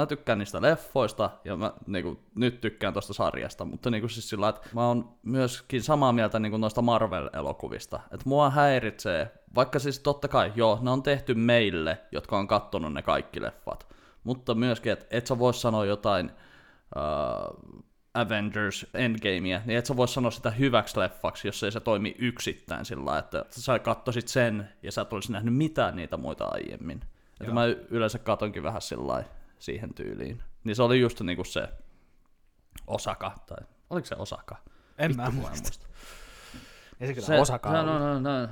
[0.00, 4.48] mä tykkään niistä leffoista ja mä niinku, nyt tykkään tuosta sarjasta, mutta niinku siis sillä
[4.48, 8.00] että mä oon myöskin samaa mieltä niinku noista Marvel-elokuvista.
[8.12, 12.92] Että mua häiritsee, vaikka siis totta kai, joo, ne on tehty meille, jotka on kattonut
[12.92, 13.86] ne kaikki leffat,
[14.24, 16.30] mutta myöskin, että et sä vois sanoa jotain
[16.96, 22.14] uh, Avengers Endgamea, niin et sä vois sanoa sitä hyväksi leffaksi, jos ei se toimi
[22.18, 27.00] yksittäin sillä että sä kattoisit sen ja sä et olisi nähnyt mitään niitä muita aiemmin.
[27.40, 29.24] Että mä yleensä katonkin vähän sillä
[29.58, 30.42] siihen tyyliin.
[30.64, 31.68] Niin se oli just niinku se
[32.86, 34.56] Osaka, tai oliko se Osaka?
[34.98, 35.68] En Vittu, mä muista.
[35.68, 35.86] muista.
[37.00, 38.48] Ei se kyllä se, Osaka no, no, no, no.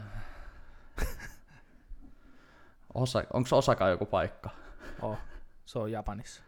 [2.94, 4.50] Onko se Osaka joku paikka?
[5.02, 5.18] Oh,
[5.64, 6.42] se on Japanissa.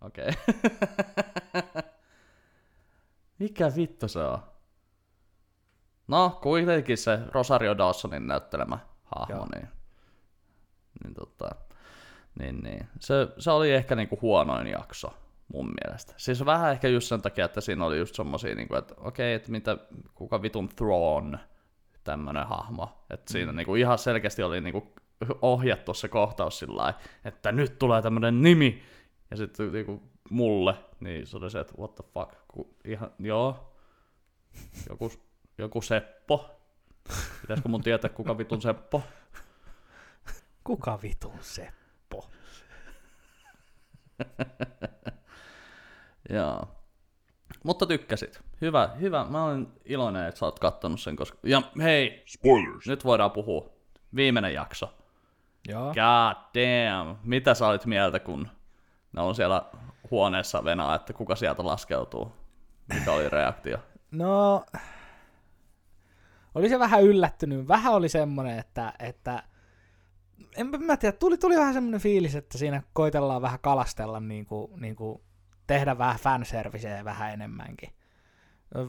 [0.00, 0.28] Okei.
[0.28, 1.82] Okay.
[3.38, 4.38] Mikä vittu se on?
[6.08, 9.46] No, kuitenkin se Rosario Dawsonin näyttelemä hahmo, Joo.
[9.54, 9.68] niin,
[11.04, 11.54] niin tota,
[12.38, 12.88] niin, niin.
[13.00, 15.12] Se, se oli ehkä niinku huonoin jakso
[15.52, 16.14] mun mielestä.
[16.16, 19.50] Siis vähän ehkä just sen takia, että siinä oli just semmosia, niinku, että okei, että
[19.50, 19.78] mitä,
[20.14, 21.38] kuka vitun Thrawn,
[22.04, 23.04] tämmönen hahmo.
[23.10, 23.32] Että mm.
[23.32, 24.92] siinä niinku ihan selkeästi oli niinku
[25.42, 28.82] ohjattu se kohtaus sillä että nyt tulee tämmönen nimi,
[29.30, 33.74] ja sitten niinku mulle, niin se oli se, että what the fuck, Ku, ihan, joo,
[34.88, 35.12] joku,
[35.58, 36.50] joku Seppo.
[37.40, 39.02] Pitäisikö mun tietää, kuka vitun Seppo?
[40.64, 41.81] Kuka vitun Seppo?
[46.36, 46.68] Joo.
[47.64, 48.40] Mutta tykkäsit.
[48.60, 49.26] Hyvä, hyvä.
[49.30, 51.38] Mä olen iloinen, että sä oot kattonut sen, koska...
[51.42, 52.22] Ja hei!
[52.26, 52.86] Spoilers!
[52.86, 53.70] Nyt voidaan puhua.
[54.14, 54.94] Viimeinen jakso.
[55.68, 55.86] Joo.
[55.86, 57.16] God damn.
[57.24, 58.48] Mitä sä olit mieltä, kun
[59.12, 59.62] ne on siellä
[60.10, 62.32] huoneessa venaa, että kuka sieltä laskeutuu?
[62.94, 63.78] Mikä oli reaktio?
[64.12, 64.64] No,
[66.54, 67.68] oli se vähän yllättynyt.
[67.68, 69.42] Vähän oli semmoinen, että, että
[70.56, 74.80] en mä tiedä, tuli, tuli vähän semmoinen fiilis, että siinä koitellaan vähän kalastella, niin kuin,
[74.80, 75.22] niin kuin
[75.66, 77.90] tehdä vähän fanserviceä vähän enemmänkin.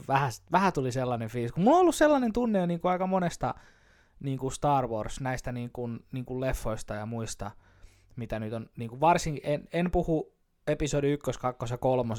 [0.08, 3.06] Vähän, vähän tuli sellainen fiilis, kun mulla on ollut sellainen tunne jo niin kuin aika
[3.06, 3.54] monesta
[4.20, 7.50] niin kuin Star Wars, näistä niin kuin, niin kuin leffoista ja muista,
[8.16, 10.34] mitä nyt on, niin kuin varsinkin, en, en puhu
[10.66, 12.14] episodi 1, 2 ja 3,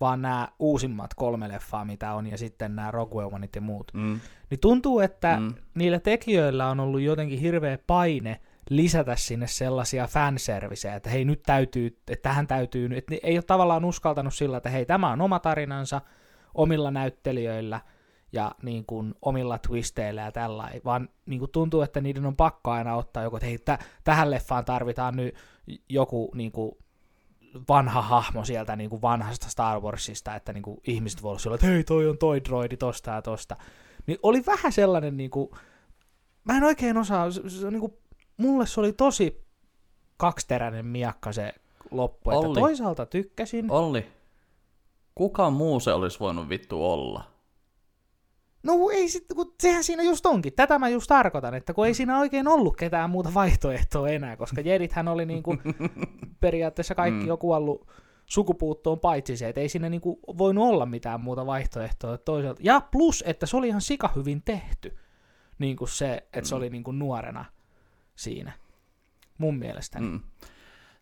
[0.00, 3.92] vaan nämä uusimmat kolme leffaa, mitä on, ja sitten nämä Rogue Oneit ja muut.
[3.94, 4.20] Mm.
[4.50, 5.54] Niin tuntuu, että mm.
[5.74, 11.86] niillä tekijöillä on ollut jotenkin hirveä paine lisätä sinne sellaisia fanserviceja, että hei nyt täytyy,
[11.86, 16.00] että tähän täytyy, että ei ole tavallaan uskaltanut sillä, että hei tämä on oma tarinansa
[16.54, 17.80] omilla näyttelijöillä
[18.32, 22.70] ja niin kuin omilla twisteillä ja tällä, vaan niin kuin tuntuu, että niiden on pakko
[22.70, 25.34] aina ottaa joku, että hei t- tähän leffaan tarvitaan nyt
[25.88, 26.72] joku niin kuin
[27.68, 31.66] vanha hahmo sieltä niin kuin vanhasta Star Warsista, että niin kuin ihmiset voivat olla että
[31.66, 33.56] hei toi on toi droidi tosta ja tosta.
[34.06, 35.50] Niin oli vähän sellainen, niin kuin,
[36.44, 37.98] mä en oikein osaa, se, se on niin kuin
[38.36, 39.46] mulle se oli tosi
[40.16, 41.54] kaksiteräinen miakka se
[41.90, 42.30] loppu.
[42.30, 42.46] Olli.
[42.46, 43.70] Että toisaalta tykkäsin.
[43.70, 44.06] Olli,
[45.14, 47.24] kuka muu se olisi voinut vittu olla?
[48.62, 50.52] No ei sit, kun sehän siinä just onkin.
[50.52, 54.60] Tätä mä just tarkoitan, että kun ei siinä oikein ollut ketään muuta vaihtoehtoa enää, koska
[54.60, 55.56] Jedithän oli niinku
[56.40, 57.28] periaatteessa kaikki mm.
[57.28, 57.86] jo kuollut
[58.26, 62.60] sukupuuttoon paitsi se, että ei siinä niinku voinut olla mitään muuta vaihtoehtoa toisaalta.
[62.64, 64.96] Ja plus, että se oli ihan sika hyvin tehty,
[65.58, 66.44] niin kuin se, että mm.
[66.44, 67.44] se oli niinku nuorena
[68.16, 68.52] siinä,
[69.38, 70.06] mun mielestäni.
[70.06, 70.20] Mm.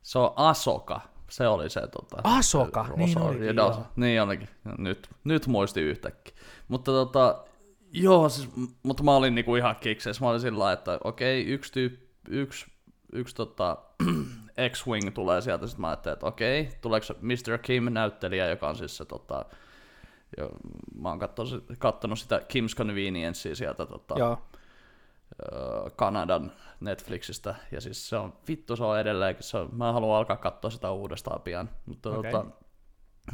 [0.02, 1.00] Se on Asoka,
[1.30, 3.86] se oli se tota, Asoka, niin olikin, joo.
[3.96, 4.48] Niin olikin,
[4.78, 6.34] nyt, nyt muisti yhtäkkiä.
[6.68, 7.44] Mutta tota,
[7.92, 8.50] joo, siis,
[8.82, 10.24] mutta mä olin niinku ihan kikseessä.
[10.24, 12.66] Mä olin sillä että okei, okay, yksi tyyppi, yksi,
[13.12, 13.76] yksi tota,
[14.70, 17.58] X-Wing tulee sieltä, sitten mä ajattelin, että okei, tuleeko Mr.
[17.58, 19.44] Kim-näyttelijä, joka on siis se tota,
[20.38, 20.50] jo,
[20.94, 21.18] mä oon
[21.78, 24.38] katsonut sitä Kim's Conveniencea sieltä tota, Joo.
[25.96, 30.36] Kanadan Netflixistä, ja siis se on, vittu se on edelleen, se on, mä haluan alkaa
[30.36, 32.32] katsoa sitä uudestaan pian, mutta okay.
[32.32, 32.46] tota,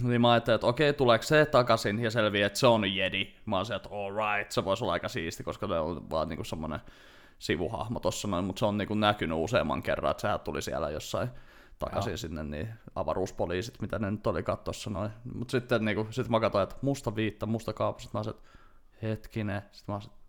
[0.02, 3.34] niin mä ajattelin, että okei, tuleeko se takaisin, ja selviää, että se on Jedi.
[3.46, 6.28] Mä oon se, että all right, se voisi olla aika siisti, koska ne on vaan
[6.28, 6.80] niinku semmonen
[7.38, 11.30] sivuhahmo tossa noin, mutta se on niinku näkynyt useamman kerran, että sehän tuli siellä jossain
[11.78, 12.16] takaisin Joo.
[12.16, 15.10] sinne, niin avaruuspoliisit, mitä ne nyt oli kattossa noin.
[15.34, 18.50] Mutta sitten niinku, sit mä katsoin, että musta viitta, musta kaapus, sitten mä sanoin, että
[19.02, 20.19] hetkinen, sitten mä sanoin,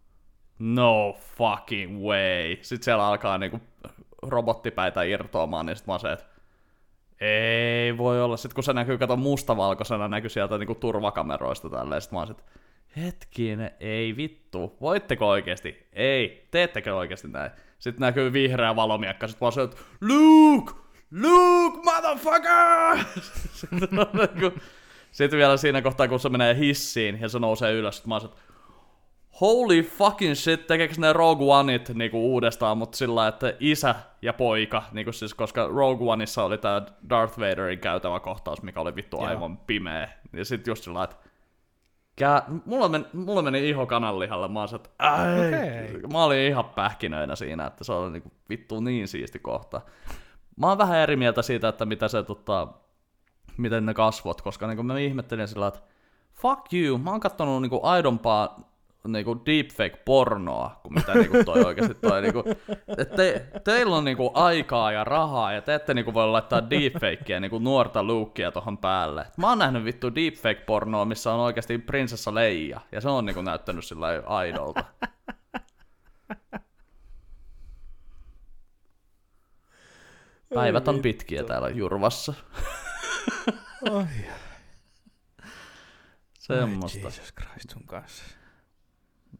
[0.61, 2.57] no fucking way.
[2.61, 3.61] Sitten siellä alkaa niinku
[4.21, 6.31] robottipäitä irtoamaan, niin sitten mä sanoin, että
[7.21, 8.37] ei voi olla.
[8.37, 12.43] Sitten kun se näkyy, kato mustavalkoisena, näkyy sieltä niinku turvakameroista tälleen, sitten mä että
[12.97, 15.87] hetkinen, ei vittu, voitteko oikeasti?
[15.93, 17.51] Ei, teettekö oikeasti näin?
[17.79, 20.73] Sitten näkyy vihreä valomiekka, sitten mä sanoin, että Luke!
[21.21, 23.05] Luke, motherfucker!
[25.11, 28.37] sitten vielä siinä kohtaa, kun se menee hissiin ja se nousee ylös, sitten mä sanoin,
[28.37, 28.50] että
[29.41, 34.83] holy fucking shit, tekeekö ne Rogue Oneit niinku uudestaan, mutta sillä että isä ja poika,
[34.91, 39.51] niinku siis, koska Rogue Oneissa oli tää Darth Vaderin käytävä kohtaus, mikä oli vittu aivan
[39.51, 39.63] Joo.
[39.67, 40.09] pimeä.
[40.33, 41.15] Ja sitten just sillä että
[42.15, 46.01] Kää, mulla, meni, mulla meni iho kananlihalle, mä, että, okay.
[46.11, 49.81] mä olin ihan pähkinöinä siinä, että se oli niinku vittu niin siisti kohta.
[50.57, 52.67] Mä oon vähän eri mieltä siitä, että mitä se, tota,
[53.57, 55.79] miten ne kasvot, koska niinku mä ihmettelin sillä, että
[56.33, 58.70] fuck you, mä oon kattonut niinku aidompaa
[59.07, 62.21] niinku deepfake-pornoa, kuin mitä niinku toi oikeasti toi.
[62.21, 62.43] Niinku,
[62.97, 67.39] että te, teillä on niinku aikaa ja rahaa, ja te ette niinku voi laittaa deepfakea
[67.39, 69.27] niinku nuorta Lukea tohon päälle.
[69.37, 73.85] Mä oon nähnyt vittu deepfake-pornoa, missä on oikeasti prinsessa Leija, ja se on niinku näyttänyt
[73.85, 74.83] sillä aidolta.
[80.53, 82.33] Päivät on pitkiä täällä Jurvassa.
[83.89, 84.05] Oi.
[86.39, 86.99] Semmosta.
[86.99, 88.40] Jesus Christ sun kanssa.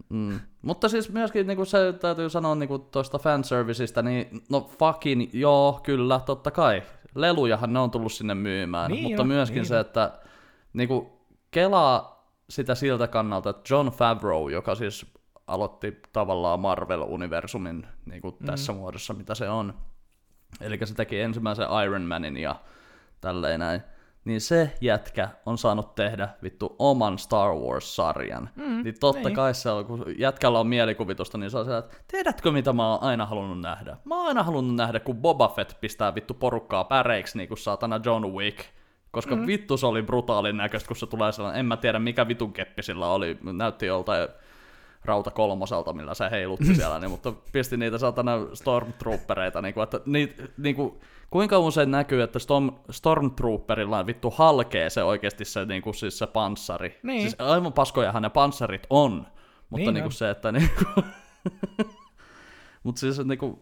[0.10, 0.40] Mm.
[0.62, 5.30] Mutta siis myöskin niin kuin se täytyy sanoa niin kuin tuosta fanserviceista, niin no fucking
[5.34, 6.84] joo, kyllä, totta kai.
[7.16, 9.66] Lelujahan ne on tullut sinne myymään, niin mutta jo, myöskin niin.
[9.66, 10.20] se, että
[10.74, 11.08] niin kuin,
[11.52, 15.06] kelaa sitä siltä kannalta, että John Favreau, joka siis
[15.48, 18.46] aloitti tavallaan Marvel-universumin niin kuin mm.
[18.46, 19.74] tässä muodossa, mitä se on.
[20.62, 22.56] Eli se teki ensimmäisen Iron Manin ja
[23.22, 23.82] tälleen näin
[24.26, 28.50] niin se jätkä on saanut tehdä vittu oman Star Wars-sarjan.
[28.56, 29.36] Mm, niin totta niin.
[29.36, 32.92] kai se on, kun jätkällä on mielikuvitusta, niin se on se, että tiedätkö mitä mä
[32.92, 33.98] oon aina halunnut nähdä?
[34.06, 38.00] Mä oon aina halunnut nähdä, kun Boba Fett pistää vittu porukkaa päreiksi, niin kuin saatana
[38.06, 38.60] John Wick.
[39.12, 39.48] Koska mm.
[39.48, 42.84] vittu se oli brutaalin näköistä, kun se tulee sellainen, en mä tiedä mikä vitun keppi
[42.84, 44.28] sillä oli, näytti joltain
[45.06, 50.00] rauta kolmoselta, millä se heilutti siellä, niin, mutta pisti niitä satana stormtroopereita, niin kuin, että
[50.06, 51.00] niitä, niin kuin,
[51.32, 56.18] kuinka usein näkyy, että Storm, Stormtrooperilla on vittu halkee se oikeasti se, niin kuin, siis
[56.18, 57.00] se panssari.
[57.04, 57.22] Niin.
[57.22, 59.28] Siis aivan paskojahan ne panssarit on,
[59.70, 61.06] mutta niin, niin kuin se, että niin kuin,
[62.84, 63.60] mutta siis niin kuin,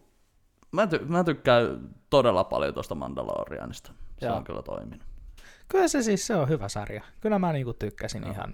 [0.72, 3.92] mä, ty- mä tykkään todella paljon tuosta Mandalorianista.
[4.20, 4.36] Se Joo.
[4.36, 5.10] on kyllä toiminut.
[5.68, 7.04] Kyllä se siis se on hyvä sarja.
[7.22, 8.32] Kyllä mä niinku tykkäsin Joo.
[8.32, 8.54] ihan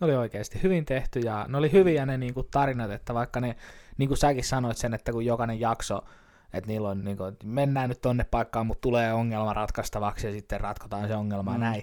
[0.00, 3.40] ne oli oikeasti hyvin tehty ja ne oli hyviä ne niin kuin tarinat, että vaikka
[3.40, 3.56] ne,
[3.96, 6.04] niin kuin säkin sanoit sen, että kun jokainen jakso,
[6.52, 10.32] että niillä on, niin kuin, että mennään nyt tonne paikkaan, mutta tulee ongelma ratkaistavaksi ja
[10.32, 11.60] sitten ratkotaan se ongelma mm.
[11.60, 11.82] näin,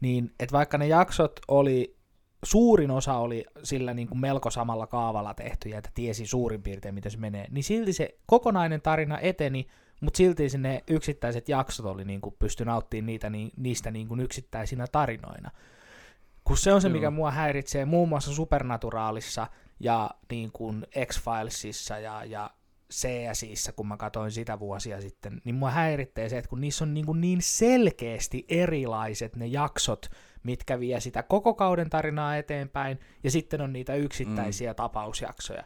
[0.00, 1.96] niin että vaikka ne jaksot oli,
[2.44, 6.94] suurin osa oli sillä niin kuin melko samalla kaavalla tehty ja että tiesi suurin piirtein,
[6.94, 9.66] miten se menee, niin silti se kokonainen tarina eteni,
[10.00, 14.20] mutta silti ne yksittäiset jaksot oli niin kuin pysty nauttimaan niitä, niin, niistä niin kuin
[14.20, 15.50] yksittäisinä tarinoina.
[16.44, 16.92] Kun se on se, Joo.
[16.92, 19.46] mikä mua häiritsee muun muassa Supernaturaalissa
[19.80, 22.50] ja niin kuin X-Filesissa ja, ja
[22.92, 26.94] CSissä, kun mä katsoin sitä vuosia sitten, niin mua häiritsee se, että kun niissä on
[26.94, 30.06] niin, kuin niin selkeästi erilaiset ne jaksot,
[30.42, 34.76] mitkä vie sitä koko kauden tarinaa eteenpäin, ja sitten on niitä yksittäisiä mm.
[34.76, 35.64] tapausjaksoja.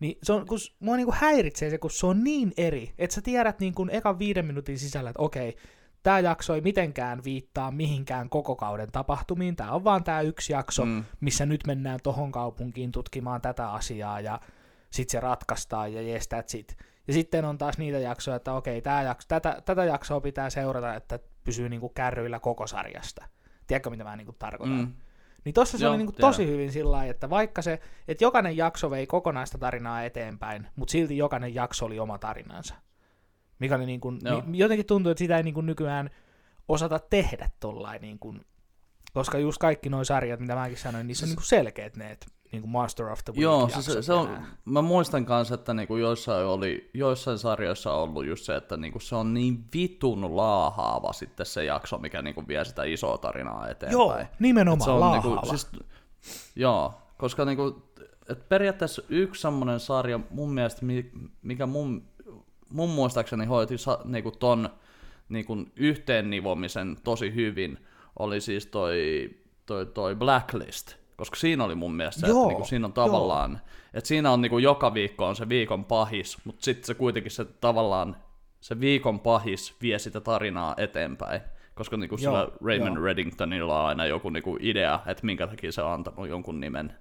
[0.00, 3.14] Niin se on, kun mua niin kuin häiritsee se, kun se on niin eri, että
[3.14, 5.56] sä tiedät niin kuin ekan viiden minuutin sisällä, että okei,
[6.02, 10.84] tämä jakso ei mitenkään viittaa mihinkään koko kauden tapahtumiin, tämä on vaan tämä yksi jakso,
[10.84, 11.04] mm.
[11.20, 14.40] missä nyt mennään tohon kaupunkiin tutkimaan tätä asiaa, ja
[14.94, 16.76] sitten se ratkaistaan, ja yes, that's it.
[17.06, 20.94] Ja sitten on taas niitä jaksoja, että okei, tää jakso, tätä, tätä jaksoa pitää seurata,
[20.94, 23.24] että pysyy niinku kärryillä koko sarjasta.
[23.66, 24.78] Tiedätkö, mitä mä niinku tarkoitan?
[24.78, 24.92] Mm.
[25.44, 28.56] Niin tossa se Joo, oli niinku tosi hyvin sillä lailla, että vaikka se, että jokainen
[28.56, 32.74] jakso vei kokonaista tarinaa eteenpäin, mutta silti jokainen jakso oli oma tarinansa.
[33.58, 34.10] Mikä oli niinku,
[34.46, 36.10] mi, jotenkin tuntuu, että sitä ei niinku nykyään
[36.68, 38.34] osata tehdä tollain, niinku,
[39.14, 42.68] koska just kaikki nuo sarjat, mitä mäkin sanoin, niissä on niinku selkeät ne, että niinku
[42.68, 46.46] Master of the Week Joo, se, se, se on, mä muistan kanssa, että niinku joissain,
[46.46, 51.46] oli, joissain sarjoissa on ollut just se, että niinku se on niin vitun laahaava sitten
[51.46, 53.92] se jakso, mikä niinku vie sitä isoa tarinaa eteenpäin.
[53.92, 55.40] Joo, nimenomaan se on laahaava.
[55.40, 55.68] Niinku, siis,
[56.56, 57.82] joo, koska niinku,
[58.28, 60.82] et periaatteessa yksi semmoinen sarja mun mielestä,
[61.42, 62.02] mikä mun,
[62.70, 64.68] mun muistaakseni hoiti niinku ton
[65.28, 67.78] niinku yhteen nivomisen tosi hyvin,
[68.18, 69.30] oli siis toi,
[69.66, 73.60] toi, toi Blacklist koska siinä oli mun mielestä se, että niinku siinä on tavallaan, joo.
[73.94, 77.44] että siinä on niinku joka viikko on se viikon pahis, mutta sitten se kuitenkin se
[77.44, 78.16] tavallaan,
[78.60, 81.40] se viikon pahis vie sitä tarinaa eteenpäin.
[81.74, 83.04] Koska niinku joo, sillä Raymond joo.
[83.04, 86.92] Reddingtonilla on aina joku niinku idea, että minkä takia se on antanut jonkun nimen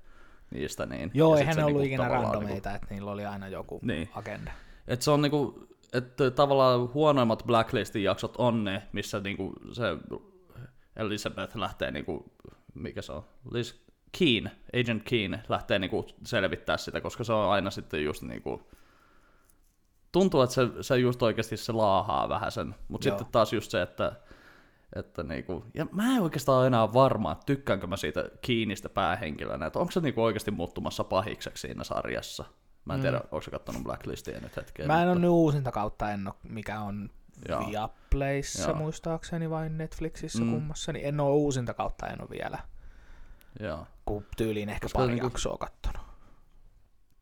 [0.51, 0.85] niistä.
[0.85, 4.09] Niin, joo, eihän ne ollut niinku ikinä randomeita, niinku, että niillä oli aina joku niin.
[4.15, 4.51] agenda.
[4.87, 9.83] Et se on niinku, että tavallaan huonoimmat Blacklistin jaksot on ne, missä niinku se
[10.95, 12.33] Elizabeth lähtee niinku,
[12.73, 13.73] mikä se on, Liz
[14.19, 18.61] Keen, Agent Keen lähtee niinku selvittää sitä, koska se on aina sitten just niinku,
[20.11, 23.81] tuntuu, että se, se just oikeasti se laahaa vähän sen, mutta sitten taas just se,
[23.81, 24.11] että,
[24.95, 29.65] että niinku, ja mä en oikeastaan ole enää varma, että tykkäänkö mä siitä Kiinistä päähenkilönä,
[29.65, 32.45] että onko se niinku oikeasti muuttumassa pahikseksi siinä sarjassa.
[32.85, 33.23] Mä en tiedä, mm.
[33.23, 34.87] onko se kattonut Blacklistia nyt hetken.
[34.87, 37.09] Mä en ole nyt uusinta kautta, en ole, mikä on
[37.69, 40.51] Viaplayssa muistaakseni vai Netflixissä mm.
[40.51, 42.59] kummassa, niin en ole uusinta kautta, en ole vielä.
[43.59, 43.87] Joo.
[44.05, 45.25] Kun tyyliin ehkä koska pari niinku...
[45.25, 46.07] jaksoa kattonut.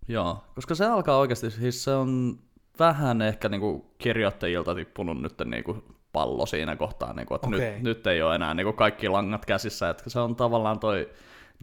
[0.07, 2.39] Joo, koska se alkaa oikeasti, siis se on
[2.79, 7.59] vähän ehkä niinku kirjoittajilta tippunut nyt niinku pallo siinä kohtaa, niinku, että okay.
[7.59, 11.09] nyt, nyt ei ole enää niinku kaikki langat käsissä, että se on tavallaan toi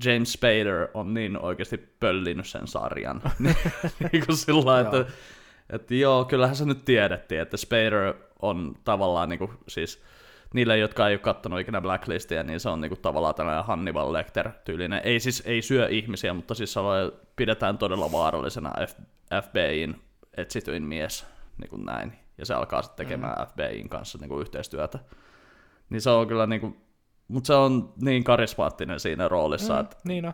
[0.05, 3.23] James Spader on niin oikeasti pöllinyt sen sarjan.
[4.13, 5.13] niin kuin sillä että, että,
[5.71, 10.03] että joo, kyllähän se nyt tiedettiin, että Spader on tavallaan niin kuin, siis
[10.55, 15.01] niille, jotka ei ole katsonut ikinä Blacklistia, niin se on niinku tavallaan tällainen Hannibal Lecter-tyylinen.
[15.05, 16.75] Ei siis ei syö ihmisiä, mutta siis
[17.37, 19.03] pidetään todella vaarallisena F-
[19.43, 20.01] FBIin
[20.37, 21.27] etsityin mies,
[21.59, 22.13] niin kuin näin.
[22.39, 23.47] Ja se alkaa sitten tekemään mm.
[23.47, 24.99] FBIin kanssa niin kuin yhteistyötä.
[25.91, 26.77] Niin se on kyllä niin kuin,
[27.29, 30.33] mutta se on niin karismaattinen siinä roolissa, mm, että niin on.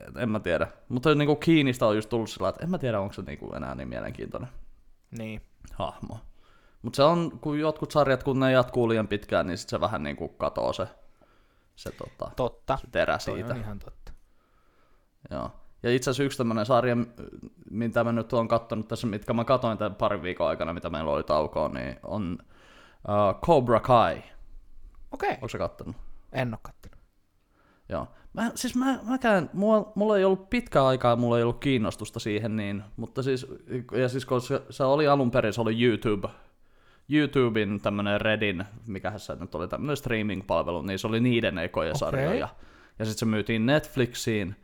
[0.00, 0.68] Et en mä tiedä.
[0.88, 3.38] Mutta niin kuin Kiinistä on just tullut sillä, että en mä tiedä, onko se niin
[3.38, 4.48] kuin enää niin mielenkiintoinen
[5.18, 5.42] niin.
[5.72, 6.18] hahmo.
[6.86, 10.02] Mutta se on, kun jotkut sarjat, kun ne jatkuu liian pitkään, niin sit se vähän
[10.02, 10.88] niin kuin katoo se,
[11.76, 12.76] se, tota, totta.
[12.76, 13.54] se terä siitä.
[13.54, 14.12] on ihan totta.
[15.30, 15.50] Joo.
[15.82, 16.96] Ja itse asiassa yksi tämmöinen sarja,
[17.70, 21.10] mitä mä nyt oon kattonut tässä, mitkä mä katoin tämän parin viikon aikana, mitä meillä
[21.10, 22.38] oli taukoa, niin on
[23.08, 24.16] uh, Cobra Kai.
[24.16, 24.32] Okei.
[25.12, 25.34] Okay.
[25.34, 25.96] Onko se kattonut?
[26.32, 26.98] En oo kattonut.
[27.88, 28.08] Joo.
[28.32, 32.56] Mä, siis mä, mäkään, mulla, mulla ei ollut pitkä aikaa, mulla ei ollut kiinnostusta siihen,
[32.56, 33.46] niin, mutta siis,
[33.92, 36.28] ja siis kun se, se oli alun perin, se oli YouTube,
[37.08, 41.98] YouTuben tämmönen Redin, mikä se nyt oli, tämmönen streaming-palvelu, niin se oli niiden ekoja okay.
[41.98, 42.48] sarjoja.
[42.98, 44.56] Ja sitten se myytiin Netflixiin.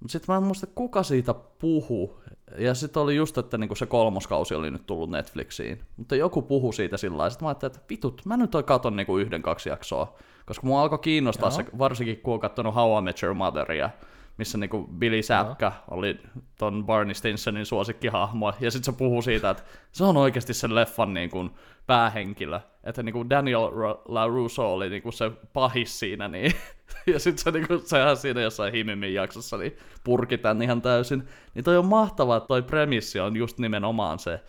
[0.00, 2.20] Mutta sitten mä en muista, kuka siitä puhu.
[2.58, 5.80] Ja sitten oli just, että niinku se kolmoskausi oli nyt tullut Netflixiin.
[5.96, 7.30] Mutta joku puhu siitä sillä lailla.
[7.30, 10.16] Sitten mä ajattelin, että vitut, mä nyt katon niinku yhden, kaksi jaksoa.
[10.46, 11.56] Koska mua alkoi kiinnostaa Joo.
[11.56, 13.90] se, varsinkin kun oon katsonut How I Met Your Motheria
[14.36, 15.96] missä niinku Billy Säpkä no.
[15.96, 16.20] oli
[16.58, 21.14] ton Barney Stinsonin suosikkihahmo, ja sitten se puhuu siitä, että se on oikeasti sen leffan
[21.14, 21.50] niinku
[21.86, 23.70] päähenkilö, että niinku Daniel
[24.08, 26.52] LaRusso oli niinku se pahis siinä, niin,
[27.12, 31.64] ja sitten se niinku, sehän siinä jossain Himimin jaksossa niin purki tämän ihan täysin, niin
[31.64, 34.40] toi on mahtavaa, että toi premissi on just nimenomaan se,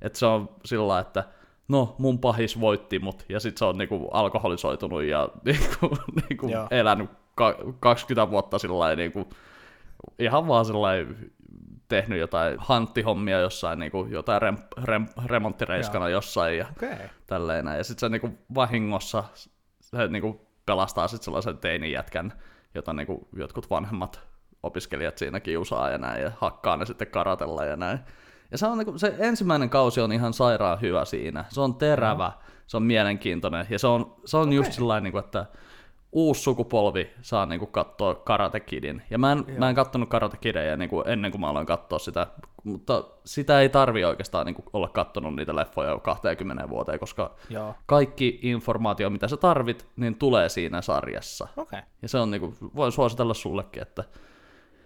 [0.00, 1.24] että se on sillä että
[1.68, 5.96] no mun pahis voitti mut, ja sit se on niinku alkoholisoitunut ja niinku,
[6.28, 7.10] niinku elänyt
[7.80, 9.26] 20 vuotta sillä niin kuin,
[10.18, 11.32] ihan vaan sellainen
[11.88, 16.18] tehnyt jotain hanttihommia jossain, niin kuin, jotain rem, rem, remonttireiskana Joo.
[16.18, 17.08] jossain ja okay.
[17.26, 17.66] tälleen.
[17.66, 19.24] Ja sitten se niin kuin, vahingossa
[19.80, 22.32] se niin kuin, pelastaa sitten sellaisen teinijätkän,
[22.74, 24.20] jota niin kuin, jotkut vanhemmat
[24.62, 27.98] opiskelijat siinä kiusaa ja näin, ja hakkaa ne sitten karatella ja näin.
[28.50, 31.44] Ja se, on, niin kuin, se ensimmäinen kausi on ihan sairaan hyvä siinä.
[31.48, 32.42] Se on terävä, no.
[32.66, 34.54] se on mielenkiintoinen, ja se on, se on okay.
[34.54, 35.46] just sellainen, niin kuin, että
[36.14, 39.02] uusi sukupolvi saa niinku katsoa Karate Kidin.
[39.10, 42.26] Ja mä en, mä en kattonut Karate Kidia niinku ennen kuin mä aloin katsoa sitä
[42.64, 47.34] mutta sitä ei tarvi oikeastaan niin kuin, olla katsonut niitä leffoja jo 20 vuoteen, koska
[47.50, 47.74] Joo.
[47.86, 51.48] kaikki informaatio, mitä sä tarvit, niin tulee siinä sarjassa.
[51.56, 51.80] Okay.
[52.02, 54.04] Ja se on, niin kuin, voin suositella sullekin, että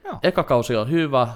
[0.04, 0.18] Joo.
[0.22, 1.28] eka kausi on hyvä,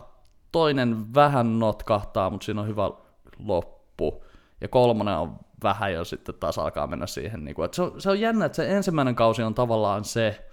[0.52, 2.90] toinen vähän notkahtaa, mutta siinä on hyvä
[3.38, 4.24] loppu,
[4.60, 8.00] ja kolmonen on vähän jo sitten taas alkaa mennä siihen, niin kuin, että se, on,
[8.00, 10.48] se on jännä, että se ensimmäinen kausi on tavallaan se,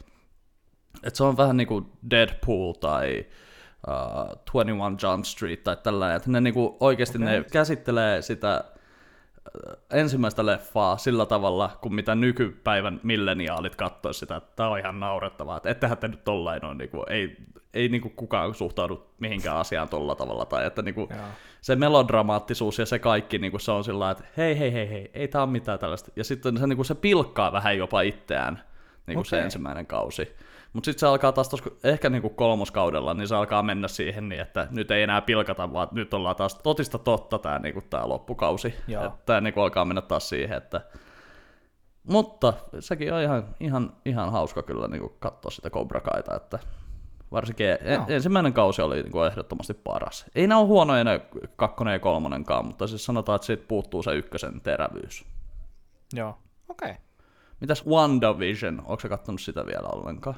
[1.03, 3.25] että se on vähän niin kuin Deadpool tai
[3.87, 7.29] uh, 21 Jump Street tai tällainen, että ne niin kuin oikeasti okay.
[7.29, 8.63] ne käsittelee sitä
[9.91, 15.57] ensimmäistä leffaa sillä tavalla, kuin mitä nykypäivän milleniaalit katsoisivat sitä, että tämä on ihan naurettavaa,
[15.57, 17.37] että ettehän te nyt tollain on, niin kuin, ei,
[17.73, 21.09] ei niin kuin kukaan suhtaudu mihinkään asiaan tolla tavalla, tai että niin kuin,
[21.61, 25.11] se melodramaattisuus ja se kaikki, niin kuin se on sillä että hei, hei, hei, hei,
[25.13, 28.53] ei tämä ole mitään tällaista, ja sitten se, niin kuin se pilkkaa vähän jopa itseään,
[29.07, 29.29] niin kuin okay.
[29.29, 30.35] se ensimmäinen kausi.
[30.73, 34.41] Mutta sitten se alkaa taas tos, ehkä niinku kolmoskaudella, niin se alkaa mennä siihen niin,
[34.41, 38.75] että nyt ei enää pilkata, vaan nyt ollaan taas totista totta tämä niinku tää loppukausi.
[39.25, 40.81] Tämä niinku alkaa mennä taas siihen, että...
[42.03, 46.59] Mutta sekin on ihan, ihan, ihan hauska kyllä niinku katsoa sitä Cobra Kaita, että
[47.31, 47.67] varsinkin
[47.97, 48.05] no.
[48.07, 50.25] ensimmäinen kausi oli niinku ehdottomasti paras.
[50.35, 51.21] Ei nämä ole huonoja ne
[51.55, 55.25] kakkonen ja kolmonenkaan, mutta siis sanotaan, että siitä puuttuu se ykkösen terävyys.
[56.13, 56.37] Joo,
[56.69, 56.91] okei.
[56.91, 57.08] Okay.
[57.59, 60.35] Mitäs WandaVision, onko sä kattonut sitä vielä ollenkaan?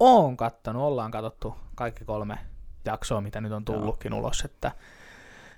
[0.00, 2.38] Oon kattonut, ollaan katsottu kaikki kolme
[2.84, 4.18] jaksoa, mitä nyt on tullutkin Joo.
[4.18, 4.72] ulos, että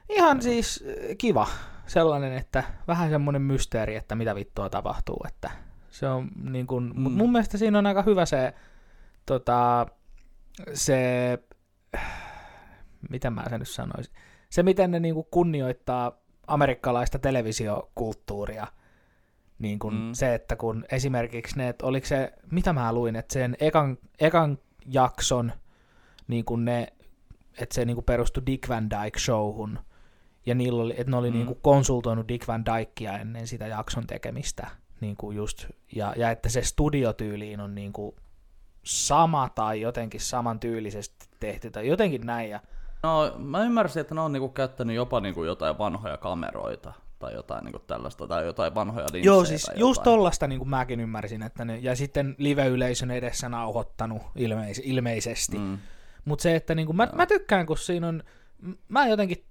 [0.08, 0.42] ihan Joo.
[0.42, 1.46] siis eh, kiva
[1.86, 5.50] sellainen, että vähän semmoinen mysteeri, että mitä vittua tapahtuu, että
[5.90, 7.12] se on niin kuin, mm.
[7.12, 8.54] mun mielestä siinä on aika hyvä se,
[9.26, 9.86] tota,
[10.74, 10.98] se,
[13.10, 14.14] mitä mä sen nyt sanoisin,
[14.50, 16.12] se miten ne niin kuin kunnioittaa
[16.46, 18.66] amerikkalaista televisiokulttuuria,
[19.58, 20.12] niin kun mm.
[20.12, 24.58] se, että kun esimerkiksi ne, että oliko se, mitä mä luin, että sen ekan, ekan
[24.86, 25.52] jakson,
[26.28, 26.92] niin kun ne,
[27.58, 29.78] että se niin perustui Dick Van Dyke showhun,
[30.46, 31.36] ja niillä oli, että ne oli mm.
[31.36, 34.66] niin konsultoinut Dick Van Dykea ennen sitä jakson tekemistä,
[35.00, 38.16] niin kuin just, ja, ja että se studiotyyliin on niin kuin
[38.82, 42.50] sama tai jotenkin samantyylisesti tehty tai jotenkin näin.
[42.50, 42.60] Ja...
[43.02, 46.92] No, mä ymmärsin, että ne on niinku käyttänyt jopa niinku jotain vanhoja kameroita
[47.26, 49.24] tai jotain niin tällaista, tai jotain vanhoja linssejä.
[49.24, 54.22] Joo, siis just tollasta niin kuin mäkin ymmärsin, että ne, ja sitten live-yleisön edessä nauhoittanut
[54.36, 55.58] ilmeis, ilmeisesti.
[55.58, 55.78] Mm.
[56.24, 58.22] Mutta se, että niin kuin, mä, mä tykkään, kun siinä on,
[58.88, 59.44] mä jotenkin,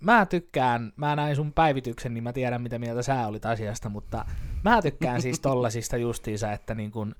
[0.00, 4.24] mä tykkään, mä näin sun päivityksen, niin mä tiedän, mitä mieltä sä olit asiasta, mutta
[4.64, 7.14] mä tykkään siis tollasista justiinsa, että niin kuin,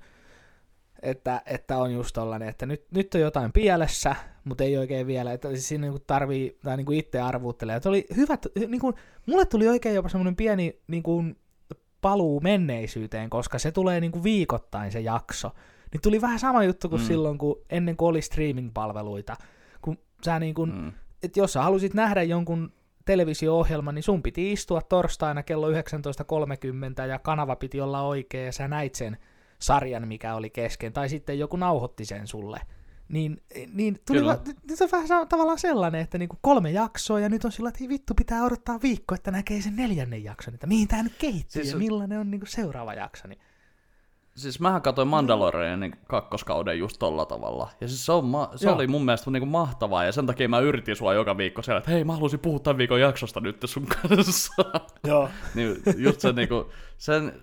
[1.01, 5.33] että, että on just tollainen, että nyt, nyt on jotain pielessä, mutta ei oikein vielä,
[5.33, 7.75] että siis siinä niinku tarvii, tai niinku itse arvuuttelee.
[7.75, 8.93] Että oli hyvät, niinku,
[9.25, 11.23] mulle tuli oikein jopa semmoinen pieni niinku,
[12.01, 15.51] paluu menneisyyteen, koska se tulee niinku viikoittain se jakso.
[15.91, 17.07] Niin tuli vähän sama juttu kuin mm.
[17.07, 19.35] silloin, kun ennen kuin oli streaming-palveluita.
[19.81, 20.91] Kun sä niinku, mm.
[21.23, 22.73] että jos sä halusit nähdä jonkun
[23.05, 25.77] televisio-ohjelman, niin sun piti istua torstaina kello 19.30
[27.09, 29.17] ja kanava piti olla oikea ja sä näit sen
[29.61, 32.59] sarjan, mikä oli kesken, tai sitten joku nauhoitti sen sulle.
[33.09, 33.41] Niin,
[33.73, 34.37] niin tuli va,
[34.69, 38.13] nyt on vähän tavallaan sellainen, että niinku kolme jaksoa, ja nyt on sillä, että vittu
[38.13, 41.79] pitää odottaa viikko, että näkee sen neljännen jakson, että mihin tämä nyt kehittyy, siis ja
[41.79, 43.27] millainen on niinku seuraava jakso.
[43.27, 43.39] Niin.
[44.35, 47.69] Siis mähän katsoin Mandalorianin kakkoskauden just tolla tavalla.
[47.81, 50.59] Ja siis se, on ma- se oli mun mielestä niinku mahtavaa, ja sen takia mä
[50.59, 53.87] yritin sua joka viikko siellä, että hei mä haluaisin puhua tämän viikon jaksosta nyt sun
[53.87, 54.53] kanssa.
[55.07, 55.29] Joo.
[55.55, 57.41] niin just se niinku, sen,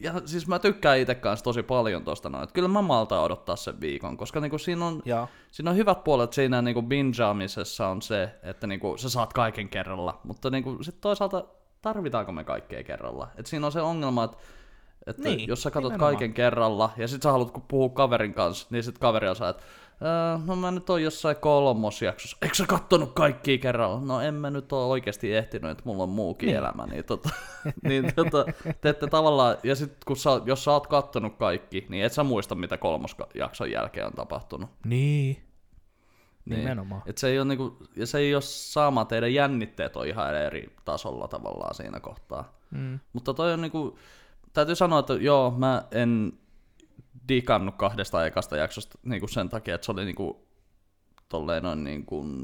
[0.00, 2.48] ja siis mä tykkään itse kanssa tosi paljon tosta noin.
[2.52, 5.02] Kyllä mä maltaan odottaa sen viikon, koska niinku siinä, on,
[5.50, 10.20] siinä on hyvät puolet siinä niinku bingeamisessa on se, että niinku sä saat kaiken kerralla,
[10.24, 11.44] mutta niinku sit toisaalta
[11.82, 13.28] tarvitaanko me kaikkea kerralla.
[13.36, 14.36] Et siinä on se ongelma, että
[15.06, 16.12] että niin, jos sä katsot nimenomaan.
[16.14, 19.62] kaiken kerralla ja sit sä haluat puhua kaverin kanssa, niin sit kaveri on että
[20.02, 22.36] Öö, no mä nyt oon jossain kolmosjaksossa.
[22.42, 24.00] Eikö sä kattonut kaikki kerralla?
[24.00, 26.56] No en mä nyt oo oikeasti ehtinyt, että mulla on muukin niin.
[26.56, 26.86] elämä.
[26.86, 27.28] Niin, tota,
[27.88, 28.44] niin tota,
[28.80, 32.24] te ette tavallaan, ja sit kun sä, jos sä oot kattonut kaikki, niin et sä
[32.24, 34.70] muista, mitä kolmosjakson jälkeen on tapahtunut.
[34.84, 35.42] Niin.
[36.44, 36.58] Niin.
[36.58, 37.02] Nimenomaan.
[37.06, 40.74] Et se ei ole niinku, ja se ei ole sama, teidän jännitteet on ihan eri
[40.84, 42.58] tasolla tavallaan siinä kohtaa.
[42.70, 43.00] Mm.
[43.12, 43.98] Mutta toi on niinku,
[44.52, 46.32] täytyy sanoa, että joo, mä en
[47.28, 50.36] digannut kahdesta ekasta jaksosta niin kuin sen takia, että se oli niin kuin,
[51.28, 52.34] tolleen noin niin kuin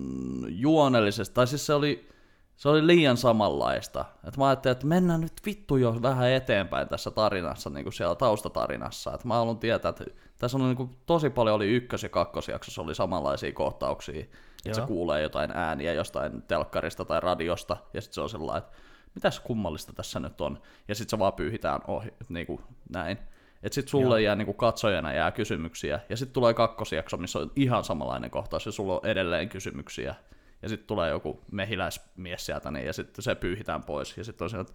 [0.48, 2.08] juonellisesti, tai siis se oli,
[2.56, 4.04] se oli liian samanlaista.
[4.28, 8.14] Et mä ajattelin, että mennään nyt vittu jo vähän eteenpäin tässä tarinassa, niin kuin siellä
[8.14, 9.14] taustatarinassa.
[9.14, 10.04] Et mä haluan tietää, että
[10.38, 14.24] tässä on niin kuin, tosi paljon oli ykkös- ja kakkosjaksossa oli samanlaisia kohtauksia,
[14.66, 18.78] että se kuulee jotain ääniä jostain telkkarista tai radiosta, ja sitten se on sellainen, että
[19.14, 23.18] mitäs kummallista tässä nyt on, ja sitten se vaan pyyhitään ohi, niin kuin näin.
[23.62, 24.16] Että sit sulle Joo.
[24.16, 28.72] jää niinku katsojana jää kysymyksiä, ja sitten tulee kakkosjakso, missä on ihan samanlainen kohtaus, ja
[28.72, 30.14] sulla on edelleen kysymyksiä.
[30.62, 34.50] ja sitten tulee joku mehiläismies sieltä, niin, ja sitten se pyyhitään pois, ja sitten on
[34.50, 34.74] siellä, että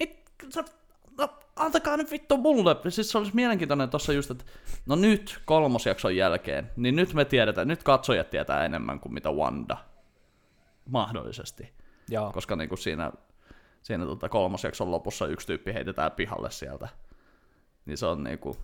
[0.00, 0.64] mit, sä,
[1.18, 2.76] no, antakaa nyt vittu mulle.
[2.88, 4.44] Siis se olisi mielenkiintoinen tuossa just, että
[4.86, 9.76] no nyt kolmosjakson jälkeen, niin nyt me tiedetään, nyt katsojat tietää enemmän kuin mitä Wanda
[10.88, 11.72] mahdollisesti.
[12.08, 12.32] Joo.
[12.32, 13.12] Koska niin kuin siinä,
[13.82, 16.88] siinä tota kolmosjakson lopussa yksi tyyppi heitetään pihalle sieltä.
[17.86, 18.56] Niin se on niin kuin,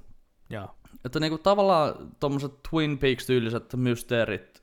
[0.50, 0.68] Joo.
[1.04, 4.62] että niinku tavallaan tuommoiset Twin Peaks-tyyliset mysteerit,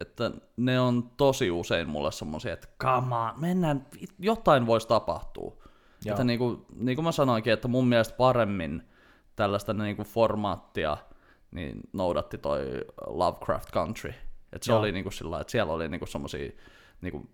[0.00, 3.86] että ne on tosi usein mulle semmoisia, että come on, mennään,
[4.18, 5.56] jotain voisi tapahtua.
[6.04, 6.12] Joo.
[6.12, 8.82] Että niinku, niin kuin mä sanoinkin, että mun mielestä paremmin
[9.36, 10.96] tällaista niinku formaattia
[11.50, 14.14] niin noudatti toi Lovecraft Country.
[14.52, 14.78] Että se Joo.
[14.80, 16.52] oli niinku sillä että siellä oli niinku semmosia,
[17.00, 17.30] niinku,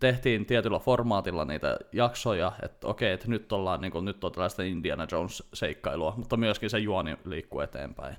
[0.00, 5.06] tehtiin tietyllä formaatilla niitä jaksoja, että okei, että nyt, ollaan, niinku, nyt on tällaista Indiana
[5.12, 8.16] Jones-seikkailua, mutta myöskin se juoni liikkuu eteenpäin.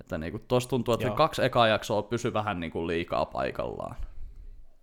[0.00, 1.16] Että niinku, tossa tuntuu, että Joo.
[1.16, 3.96] kaksi ekaa jaksoa pysy vähän niinku liikaa paikallaan.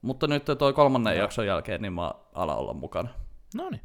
[0.01, 3.09] Mutta nyt toi kolmannen jakson jälkeen, niin mä alan olla mukana.
[3.55, 3.81] No niin.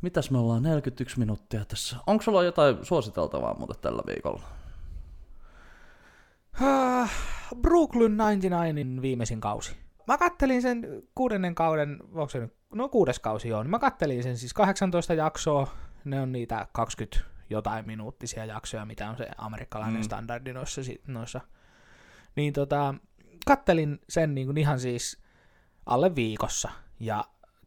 [0.00, 1.96] Mitäs me ollaan 41 minuuttia tässä?
[2.06, 4.42] Onko sulla jotain suositeltavaa muuten tällä viikolla?
[7.60, 9.89] Brooklyn 99 viimeisin kausi.
[10.10, 14.38] Mä kattelin sen kuudennen kauden, onko se nyt, no kuudes kausi on, mä kattelin sen
[14.38, 15.72] siis 18 jaksoa,
[16.04, 20.04] ne on niitä 20 jotain minuuttisia jaksoja, mitä on se amerikkalainen Mm.
[20.04, 21.40] standardi noissa, noissa.
[22.36, 22.94] Niin tota,
[23.46, 25.22] kattelin sen niin kuin ihan siis
[25.86, 27.24] alle viikossa ja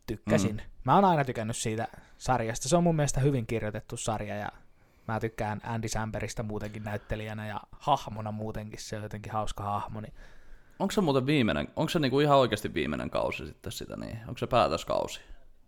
[0.08, 0.56] tykkäsin.
[0.56, 0.62] Mm.
[0.86, 1.88] Mä oon aina tykännyt siitä
[2.18, 2.70] sarjasta.
[2.70, 4.50] Se on mun mielestä hyvin kirjoitettu sarja ja
[5.08, 8.80] mä tykkään Andy Samberista muutenkin näyttelijänä ja hahmona muutenkin.
[8.82, 10.02] Se on jotenkin hauska hahmo.
[10.02, 10.14] Niin
[10.84, 14.20] Onko se muuten viimeinen, onko se niinku ihan oikeasti viimeinen kausi sitten sitä niin?
[14.28, 15.22] Onko se päätöskausi?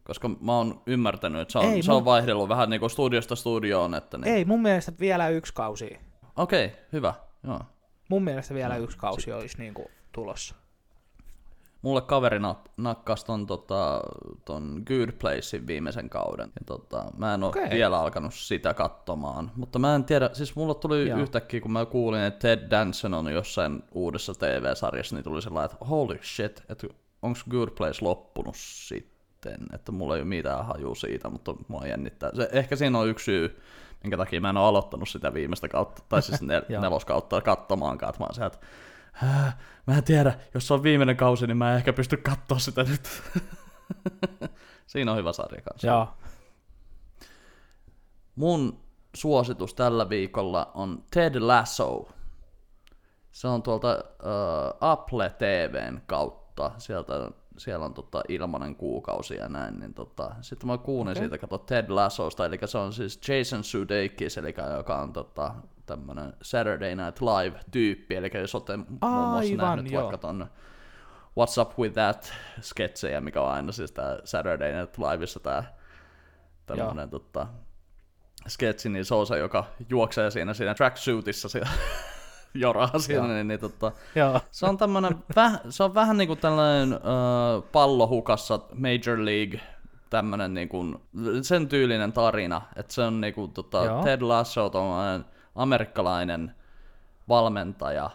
[0.03, 3.35] Koska mä oon ymmärtänyt, että se on, Ei, se on mun- vaihdellut vähän niinku studiosta
[3.35, 4.35] studioon, että niin.
[4.35, 5.99] Ei, mun mielestä vielä yksi kausi.
[6.35, 7.13] Okei, okay, hyvä.
[7.43, 7.59] Joo.
[8.09, 10.55] Mun mielestä vielä yksi kausi olisi niin kuin tulossa.
[11.85, 14.01] Mulle kaveri nak- nakkas ton, tota,
[14.45, 16.47] ton Good Placein viimeisen kauden.
[16.47, 17.69] Ja tota, mä en ole Okei.
[17.69, 19.51] vielä alkanut sitä katsomaan.
[19.55, 21.19] Mutta mä en tiedä, siis mulle tuli Joo.
[21.19, 25.85] yhtäkkiä, kun mä kuulin, että Ted Danson on jossain uudessa TV-sarjassa, niin tuli sellainen, että
[25.85, 26.87] holy shit, että
[27.21, 29.57] onko Good Place loppunut sitten?
[29.73, 32.31] Että mulla ei ole mitään haju siitä, mutta mua jännittää.
[32.35, 33.61] Se, ehkä siinä on yksi syy,
[34.03, 38.21] minkä takia mä en ole aloittanut sitä viimeistä kautta, tai siis nel- neloskautta katsomaankaan, että
[38.21, 38.59] mä oon se, että
[39.15, 39.57] "Hää,
[39.87, 42.83] mä en tiedä, jos se on viimeinen kausi, niin mä en ehkä pysty katsoa sitä
[42.83, 43.09] nyt.
[44.87, 45.87] Siinä on hyvä sarja kanssa.
[45.87, 46.07] Joo.
[48.35, 48.79] Mun
[49.15, 52.09] suositus tällä viikolla on Ted Lasso.
[53.31, 56.71] Se on tuolta uh, Apple TVn kautta.
[56.77, 57.13] Sieltä,
[57.57, 59.79] siellä on tota, ilmanen kuukausi ja näin.
[59.79, 61.23] Niin tota, sitten mä kuulin okay.
[61.23, 62.45] siitä, kato Ted Lassosta.
[62.45, 68.15] Eli se on siis Jason Sudeikis, eli joka on tota, tämmönen Saturday Night Live-tyyppi.
[68.15, 70.01] Eli jos olette muun muassa Aivan, nähnyt joo.
[70.01, 70.47] vaikka ton
[71.39, 75.75] What's Up With That sketsejä, mikä on aina siis tää Saturday Night Liveissa tää
[76.65, 77.47] tämmönen tota,
[78.47, 81.69] sketsi, niin se on se, joka juoksee siinä, siinä tracksuitissa siinä,
[82.55, 83.91] joraa siinä, niin, niin tota,
[84.51, 86.99] se on tämmönen, väh, se on vähän niinku tällainen äh,
[87.71, 89.59] pallohukassa Major League,
[90.09, 90.85] tämmönen niinku,
[91.41, 94.03] sen tyylinen tarina, että se on niinku tota, Joo.
[94.03, 95.25] Ted Lasso, tommonen
[95.55, 96.55] amerikkalainen
[97.29, 98.09] valmentaja,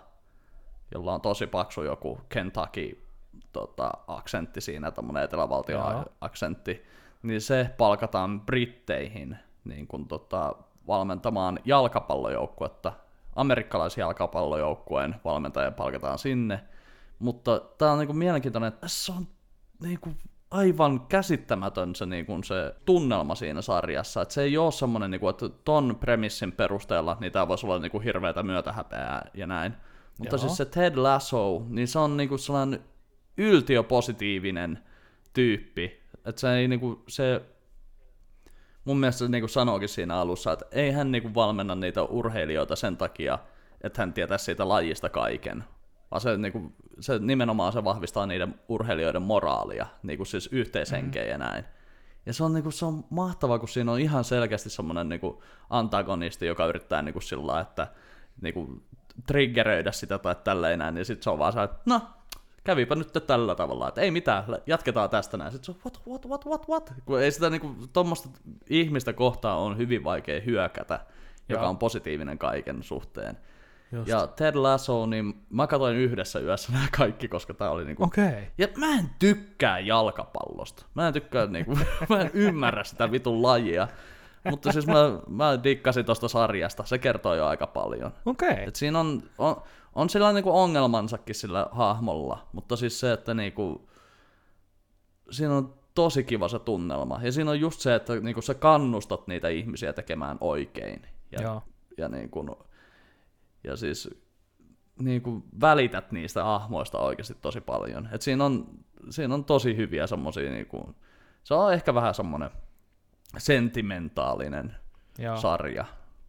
[0.94, 3.06] jolla on tosi paksu joku Kentucky
[3.52, 6.04] tota, aksentti siinä, tämmönen etelävaltion Joo.
[6.20, 6.84] aksentti,
[7.22, 10.54] niin se palkataan Britteihin niin kun, tota,
[10.86, 12.92] valmentamaan jalkapallojoukkuetta,
[13.36, 16.60] amerikkalaisjalkapallojoukkueen valmentaja palkataan sinne,
[17.18, 19.26] mutta tämä on niinku mielenkiintoinen, että tässä on
[19.82, 20.10] niinku
[20.50, 25.48] aivan käsittämätön se, niinku se tunnelma siinä sarjassa, että se ei ole semmoinen, niinku, että
[25.48, 29.74] ton premissin perusteella niin tämä voisi olla niinku hirveätä myötähäpeää ja näin,
[30.18, 30.40] mutta Joo.
[30.40, 32.84] siis se Ted Lasso, niin se on niinku sellainen
[33.36, 34.78] yltiöpositiivinen
[35.32, 37.42] tyyppi, että se ei niinku, se
[38.84, 42.96] mun mielestä se niinku sanookin siinä alussa, että ei hän niinku valmenna niitä urheilijoita sen
[42.96, 43.38] takia,
[43.80, 45.64] että hän tietää siitä lajista kaiken,
[46.10, 51.64] vaan se, niinku, se nimenomaan se vahvistaa niiden urheilijoiden moraalia, niinku siis yhteishenkeä ja näin.
[52.26, 56.46] Ja se on, niinku, se on mahtavaa, kun siinä on ihan selkeästi semmoinen niinku, antagonisti,
[56.46, 57.86] joka yrittää niinku, sillä lailla, että
[58.40, 58.82] niinku,
[59.26, 62.00] triggeröidä sitä tai tälleen näin, niin sitten se on vaan se, että no,
[62.64, 65.52] kävipä nyt tällä tavalla, että ei mitään, jatketaan tästä näin.
[65.52, 66.92] Sitten se on, what, what, what, what, what?
[67.04, 68.28] Kun ei sitä niinku, tuommoista
[68.70, 71.00] ihmistä kohtaan on hyvin vaikea hyökätä,
[71.48, 71.70] joka Joo.
[71.70, 73.38] on positiivinen kaiken suhteen.
[73.92, 74.08] Just.
[74.08, 78.04] Ja Ted Lasso, niin mä katsoin yhdessä yössä nämä kaikki, koska tää oli niinku...
[78.04, 78.28] Okei.
[78.28, 78.44] Okay.
[78.58, 80.86] Ja mä en tykkää jalkapallosta.
[80.94, 81.78] Mä en tykkää niinku,
[82.10, 83.88] mä en ymmärrä sitä vitun lajia.
[84.50, 88.12] Mutta siis mä, mä dikkasin tosta sarjasta, se kertoo jo aika paljon.
[88.26, 88.50] Okei.
[88.50, 88.64] Okay.
[88.64, 89.62] Et siinä on, on,
[89.94, 93.88] on sillä niinku ongelmansakin sillä hahmolla, mutta siis se, että niinku,
[95.30, 97.20] siinä on tosi kiva se tunnelma.
[97.22, 101.02] Ja siinä on just se, että niinku sä kannustat niitä ihmisiä tekemään oikein.
[101.32, 101.62] Ja, Joo.
[101.98, 102.58] ja, niinku,
[103.64, 104.10] ja siis
[104.98, 108.08] niinku välität niistä hahmoista oikeasti tosi paljon.
[108.12, 108.66] Et siinä, on,
[109.10, 110.94] siinä on tosi hyviä semmosia, niinku,
[111.42, 112.50] se on ehkä vähän semmonen
[113.38, 114.76] sentimentaalinen
[115.18, 115.36] Joo.
[115.36, 115.84] sarja.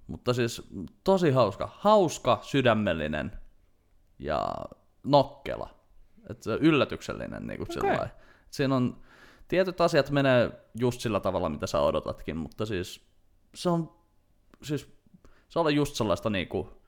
[0.08, 0.62] Mutta siis
[1.04, 1.70] tosi hauska.
[1.78, 3.32] Hauska, sydämellinen
[4.20, 4.56] ja
[5.04, 5.70] nokkela.
[6.30, 8.08] Et se yllätyksellinen niin kuin okay.
[8.52, 9.02] Siinä on,
[9.48, 13.08] tietyt asiat menee just sillä tavalla, mitä sä odotatkin, mutta siis
[13.56, 13.94] se on,
[14.64, 14.94] siis
[15.50, 16.82] se on just sellaista niinku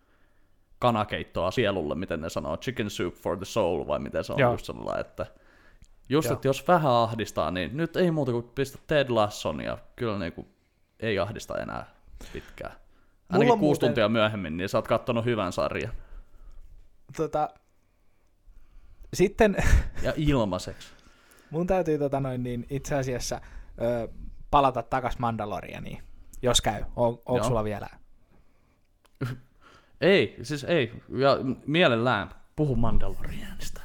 [0.79, 4.51] kanakeittoa sielulle, miten ne sanoo, chicken soup for the soul, vai miten se on Joo.
[4.51, 5.25] just sellainen, että
[6.09, 10.19] just, että jos vähän ahdistaa, niin nyt ei muuta kuin pistä Ted Lasson ja kyllä
[10.19, 10.47] niinku
[10.99, 11.85] ei ahdista enää
[12.33, 12.73] pitkään.
[13.29, 15.93] Ainakin kuusi muuten- tuntia myöhemmin, niin sä oot kattonut hyvän sarjan.
[17.17, 17.49] Tota,
[19.13, 19.55] sitten
[20.01, 20.87] Ja ilmaiseksi.
[21.49, 23.41] mun täytyy tota noin, niin itse asiassa
[23.81, 24.07] ö,
[24.51, 26.03] palata takas Mandalorianiin,
[26.41, 26.83] jos käy.
[26.95, 27.87] On, onko sulla vielä?
[30.01, 30.93] Ei, siis ei.
[31.17, 31.37] Ja
[31.67, 33.81] mielellään puhu Mandalorianista.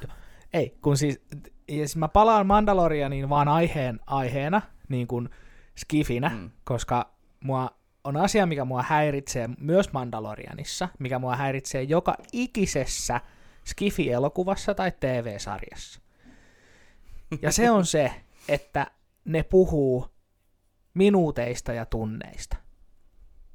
[0.53, 1.21] Ei, kun siis,
[1.69, 5.29] siis mä palaan Mandalorianiin vaan aiheen, aiheena, niin kuin
[5.77, 6.29] skifinä.
[6.29, 6.51] Mm.
[6.63, 7.69] koska mua
[8.03, 13.21] on asia, mikä mua häiritsee myös Mandalorianissa, mikä mua häiritsee joka ikisessä
[13.65, 16.01] Skifi-elokuvassa tai TV-sarjassa.
[17.41, 18.11] Ja se on se,
[18.47, 18.87] että
[19.25, 20.07] ne puhuu
[20.93, 22.57] minuuteista ja tunneista.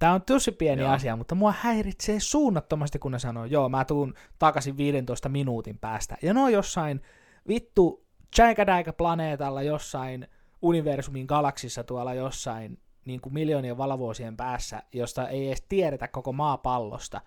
[0.04, 0.92] Tämä on tosi pieni Joo.
[0.92, 6.16] asia, mutta mua häiritsee suunnattomasti, kun ne sanoo, joo, mä tuun takaisin 15 minuutin päästä.
[6.22, 7.02] Ja ne on jossain
[7.48, 8.04] vittu
[8.96, 10.28] planeetalla jossain
[10.62, 17.20] universumin galaksissa tuolla jossain niin kuin miljoonien valovuosien päässä, josta ei edes tiedetä koko maapallosta,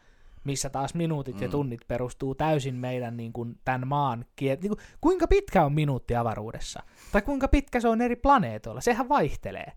[0.44, 1.42] missä taas minuutit mm.
[1.42, 4.62] ja tunnit perustuu täysin meidän niin kuin, tämän maan kiet...
[4.62, 6.84] Niin kuin, kuinka pitkä on minuutti avaruudessa?
[7.12, 8.82] Tai kuinka pitkä se on eri planeetoilla?
[8.82, 9.72] Sehän vaihtelee.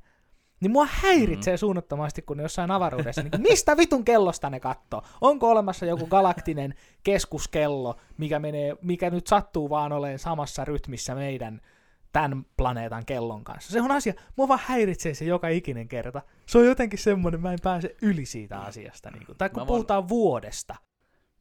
[0.60, 1.58] Niin mua häiritsee mm.
[1.58, 5.02] suunnattomasti, kun ne jossain avaruudessa, niin mistä vitun kellosta ne kattoo?
[5.20, 11.60] Onko olemassa joku galaktinen keskuskello, mikä, menee, mikä nyt sattuu vaan olemaan samassa rytmissä meidän
[12.12, 13.72] tämän planeetan kellon kanssa?
[13.72, 16.22] Se on asia, mua vaan häiritsee se joka ikinen kerta.
[16.46, 19.10] Se on jotenkin semmoinen, mä en pääse yli siitä asiasta.
[19.10, 19.38] Niin kuin.
[19.38, 20.74] Tai kun Mä voin- puhutaan vuodesta.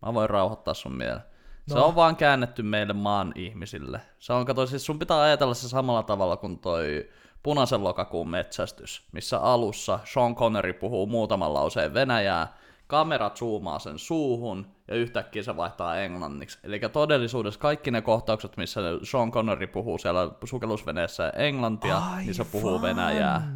[0.06, 1.22] Mä voin rauhoittaa sun mielen.
[1.68, 1.86] Se No.
[1.86, 4.02] on vaan käännetty meille maan ihmisille.
[4.20, 7.10] Se on, kato, siis sun pitää ajatella se samalla tavalla kuin toi
[7.44, 12.54] punaisen lokakuun metsästys, missä alussa Sean Connery puhuu muutaman lauseen venäjää,
[12.88, 16.60] kamera zoomaa sen suuhun ja yhtäkkiä se vaihtaa englanniksi.
[16.64, 22.18] Eli todellisuudessa kaikki ne kohtaukset, missä Sean Connery puhuu siellä sukellusveneessä englantia, Aivan.
[22.18, 23.48] niin se puhuu venäjää.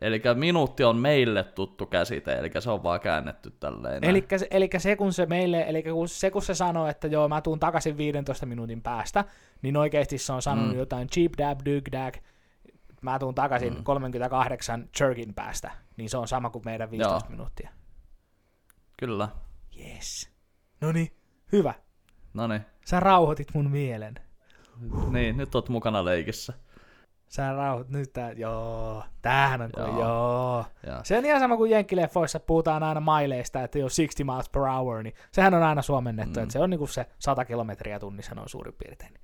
[0.00, 4.04] Eli minuutti on meille tuttu käsite, eli se on vaan käännetty tälleen.
[4.50, 7.60] Eli se, kun se meille, eli kun se, kun se sanoo, että joo, mä tuun
[7.60, 9.24] takaisin 15 minuutin päästä,
[9.62, 10.78] niin oikeasti se on sanonut Mm.
[10.78, 12.14] jotain cheap dab, dyg dag,
[13.02, 13.84] mä tuun takaisin mm.
[13.84, 17.30] 38 jerkin päästä, niin se on sama kuin meidän 15 Joo.
[17.30, 17.70] minuuttia.
[18.96, 19.28] Kyllä.
[19.78, 20.30] Yes.
[20.80, 21.16] No niin,
[21.52, 21.74] hyvä.
[22.34, 22.60] No niin.
[22.86, 24.14] Sä rauhoitit mun mielen.
[25.10, 26.52] Niin, nyt oot mukana leikissä.
[27.28, 29.86] Sä rauhoit nyt tää, joo, tämähän on joo.
[29.86, 29.98] Joo.
[29.98, 30.64] joo.
[30.86, 31.00] Ja.
[31.04, 35.02] Se on ihan sama kuin Jenkkileffoissa puhutaan aina maileista, että jos 60 miles per hour,
[35.02, 36.40] niin sehän on aina suomennettu.
[36.40, 36.42] Mm.
[36.42, 39.14] että se on niinku se 100 kilometriä tunnissa noin suurin piirtein.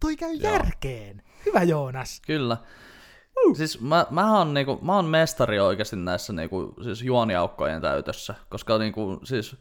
[0.00, 0.52] Toi käy Joo.
[0.52, 1.22] järkeen.
[1.46, 2.20] Hyvä Joonas.
[2.26, 2.56] Kyllä.
[3.56, 8.78] Siis mä, mä, oon, niinku, mä oon mestari oikeasti näissä niinku, siis juoniaukkojen täytössä, koska
[8.78, 9.56] niinku, siis,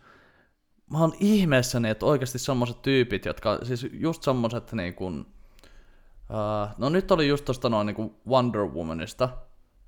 [0.91, 5.23] mä oon ihmeessäni, että oikeasti semmoset tyypit, jotka, siis just semmoset niinku, uh,
[6.77, 9.29] no nyt oli just tosta noin niinku Wonder Womanista,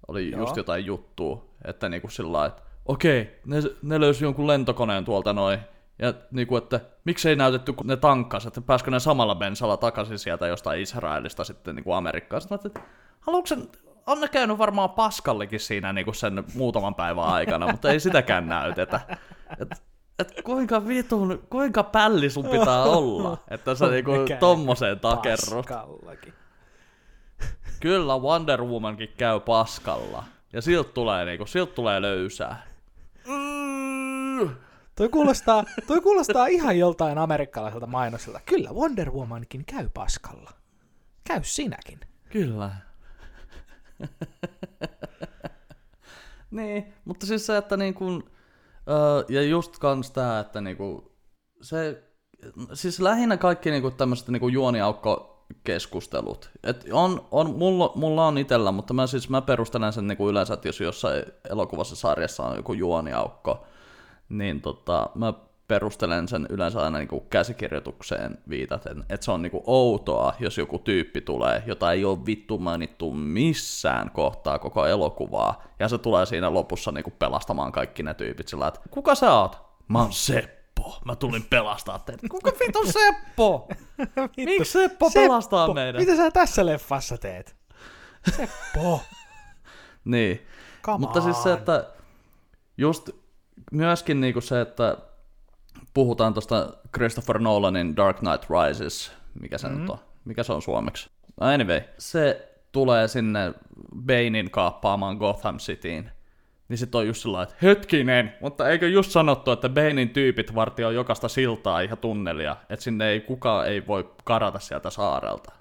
[0.07, 0.39] oli Joo.
[0.39, 5.59] just jotain juttua, että niinku sillä että okei, ne, ne löysi jonkun lentokoneen tuolta noin,
[5.99, 10.47] ja niinku, että miksei näytetty, kun ne tankkas, että pääskö ne samalla bensalla takaisin sieltä
[10.47, 12.41] jostain Israelista sitten niinku Amerikkaan.
[12.41, 12.81] Sitten mä että
[13.19, 13.67] haluatko sen,
[14.07, 18.99] on ne käynyt varmaan paskallikin siinä niinku sen muutaman päivän aikana, mutta ei sitäkään näytetä.
[19.59, 19.83] Et,
[20.19, 25.65] et kuinka vitun, kuinka pälli sun pitää olla, että sä niinku käynyt tommoseen takerrut.
[25.65, 26.33] Paskallakin.
[27.79, 30.23] Kyllä Wonder Womankin käy paskalla.
[30.53, 32.67] Ja siltä tulee, niinku, siltä tulee löysää.
[33.27, 34.49] Mm.
[34.95, 38.39] Toi kuulostaa, toi kuulostaa ihan joltain amerikkalaiselta mainoselta.
[38.45, 40.51] Kyllä, Wonder Womankin käy paskalla.
[41.27, 41.99] Käy sinäkin.
[42.29, 42.71] Kyllä.
[46.51, 48.23] niin, mutta siis se, että niin kuin,
[48.89, 51.11] öö, ja just kans tää, että niinku,
[51.61, 52.03] se,
[52.73, 56.49] siis lähinnä kaikki niinku tämmöiset niinku juoniaukko keskustelut.
[56.63, 60.53] Et on, on, mulla, mulla on itsellä, mutta mä, siis, mä perustelen sen niinku yleensä,
[60.53, 63.65] että jos jossain elokuvassa sarjassa on joku juoniaukko,
[64.29, 65.33] niin tota, mä
[65.69, 71.21] perustelen sen yleensä aina niinku käsikirjoitukseen viitaten, että se on niinku outoa, jos joku tyyppi
[71.21, 76.91] tulee, jota ei ole vittu mainittu missään kohtaa koko elokuvaa, ja se tulee siinä lopussa
[76.91, 79.61] niinku pelastamaan kaikki ne tyypit sillä että kuka sä oot?
[79.87, 82.27] Mä oon Seppo, mä tulin pelastaa teitä.
[82.29, 83.67] Kuka vittu Seppo?
[84.37, 85.99] Miksi Seppo, Seppo pelastaa meidät?
[85.99, 87.55] Mitä sä tässä leffassa teet?
[88.35, 89.01] Seppo.
[90.05, 90.47] niin.
[90.83, 91.23] Come Mutta on.
[91.23, 91.87] siis se, että
[92.77, 93.09] just
[93.71, 94.97] myöskin niinku se, että
[95.99, 99.81] puhutaan tuosta Christopher Nolanin Dark Knight Rises, mikä se mm-hmm.
[99.81, 101.09] nyt on, mikä se on suomeksi.
[101.41, 103.53] No anyway, se tulee sinne
[104.05, 106.11] Banein kaappaamaan Gotham Cityin.
[106.69, 110.95] Niin sit on just sellainen, että hetkinen, mutta eikö just sanottu, että Banein tyypit vartioi
[110.95, 115.51] jokaista siltaa ja tunnelia, että sinne ei kukaan ei voi karata sieltä saarelta.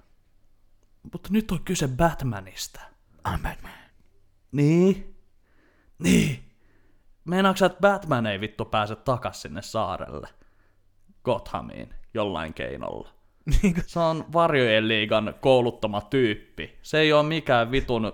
[1.13, 2.81] Mutta nyt on kyse Batmanista.
[3.27, 3.73] I'm Batman.
[4.51, 5.15] Niin.
[5.99, 6.48] Niin.
[7.29, 10.27] Meinaatko että Batman ei vittu pääse takas sinne saarelle?
[11.23, 13.09] Gothamiin jollain keinolla.
[13.85, 16.77] Se on varjojen liigan kouluttama tyyppi.
[16.81, 18.11] Se ei ole mikään vitun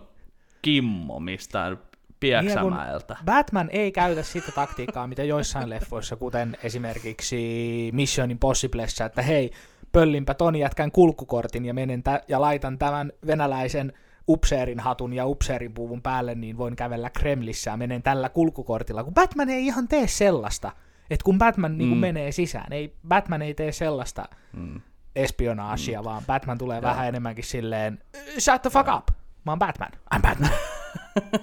[0.62, 1.80] kimmo mistään
[2.20, 3.14] Pieksämäeltä.
[3.14, 9.52] Niin Batman ei käytä sitä taktiikkaa, mitä joissain leffoissa, kuten esimerkiksi Mission Impossiblessa, että hei,
[9.92, 13.94] pöllinpä ton jätkän kulkukortin ja menen tä- ja laitan tämän venäläisen
[14.30, 19.14] upseerin hatun ja upseerin puvun päälle, niin voin kävellä Kremlissä ja menen tällä kulkukortilla, kun
[19.14, 20.72] Batman ei ihan tee sellaista.
[21.10, 21.78] Että kun Batman mm.
[21.78, 24.82] niin kun menee sisään, ei, Batman ei tee sellaista mm.
[25.16, 26.06] espionaasia, mm.
[26.06, 26.82] vaan Batman tulee ja.
[26.82, 28.00] vähän enemmänkin silleen,
[28.40, 28.96] shut the fuck ja.
[28.96, 29.08] up,
[29.46, 30.52] mä oon Batman, I'm Batman.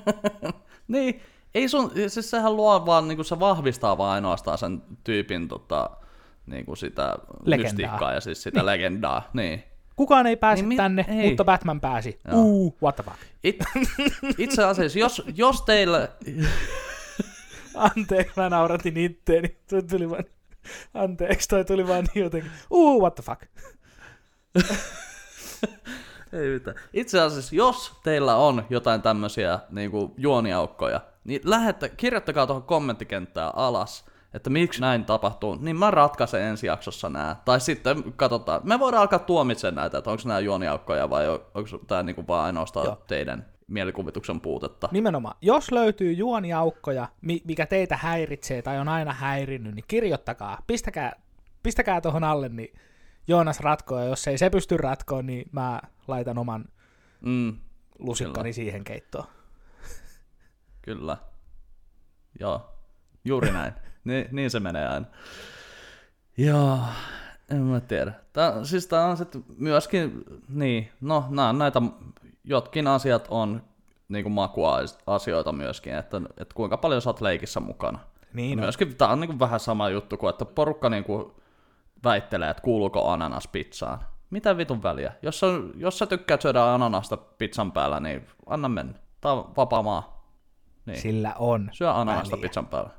[0.89, 1.21] niin,
[1.55, 5.91] ei sun, siis sehän luo vaan, niin se vahvistaa vaan ainoastaan sen tyypin tota,
[6.47, 7.73] niin kuin sitä legendaa.
[7.73, 8.67] mystiikkaa ja siis sitä niin.
[8.67, 9.31] legendaa.
[9.33, 9.63] Niin.
[10.03, 11.29] Kukaan ei pääse niin, tänne, ei.
[11.29, 12.19] mutta Batman pääsi.
[12.29, 12.43] Joo.
[12.43, 13.17] Uh, what the fuck.
[13.45, 13.57] It,
[14.39, 16.09] itse asiassa, jos, jos teillä...
[17.75, 19.57] Anteeksi, mä nauratin itteeni.
[19.71, 20.25] Toi tuli vaan...
[20.95, 22.51] Anteeksi, toi tuli vaan niin jotenkin.
[22.71, 23.43] Uh, what the fuck.
[26.33, 26.77] ei mitään.
[26.93, 34.05] Itse asiassa, jos teillä on jotain tämmöisiä niin juoniaukkoja, niin lähette, kirjoittakaa tuohon kommenttikenttään alas–
[34.35, 37.37] että miksi näin tapahtuu, niin mä ratkaisen ensi jaksossa nämä.
[37.45, 42.03] Tai sitten katsotaan, me voidaan alkaa tuomitsemaan näitä, että onko nämä juoniaukkoja vai onko tämä
[42.03, 43.03] niinku vaan ainoastaan Joo.
[43.07, 44.89] teidän mielikuvituksen puutetta.
[44.93, 45.37] Nimenomaan.
[45.41, 50.59] Jos löytyy juoniaukkoja, mikä teitä häiritsee tai on aina häirinnyt, niin kirjoittakaa.
[50.67, 51.13] Pistäkää,
[51.63, 52.75] pistäkää tuohon alle, niin
[53.29, 56.65] Joonas ratkoo, ja jos ei se pysty ratkoon, niin mä laitan oman
[57.21, 57.57] mm,
[57.99, 58.53] lusikkani kyllä.
[58.53, 59.27] siihen keittoon.
[60.83, 61.17] Kyllä.
[62.41, 62.75] Joo,
[63.25, 63.73] juuri näin.
[64.05, 65.07] Niin, niin se menee aina.
[66.37, 66.79] Joo,
[67.51, 68.13] en mä tiedä.
[68.33, 71.83] Tää, siis tää on sitten myöskin, niin, no nää, näitä
[72.45, 73.63] jotkin asiat on
[74.09, 77.99] niin kuin makuasioita myöskin, että, että kuinka paljon sä oot leikissä mukana.
[78.33, 81.33] Niin myöskin tää on niin kuin vähän sama juttu kuin, että porukka niin kuin
[82.05, 83.99] väittelee, että kuuluuko ananas pizzaan.
[84.31, 85.13] Mitä vitun väliä?
[85.23, 88.95] Jos, on, jos sä tykkäät syödä ananasta pizzan päällä, niin anna mennä.
[89.21, 90.27] Tää on vapaa maa.
[90.87, 91.01] Niin.
[91.01, 92.43] Sillä on Syö ananasta väliä.
[92.43, 92.91] pizzan päällä.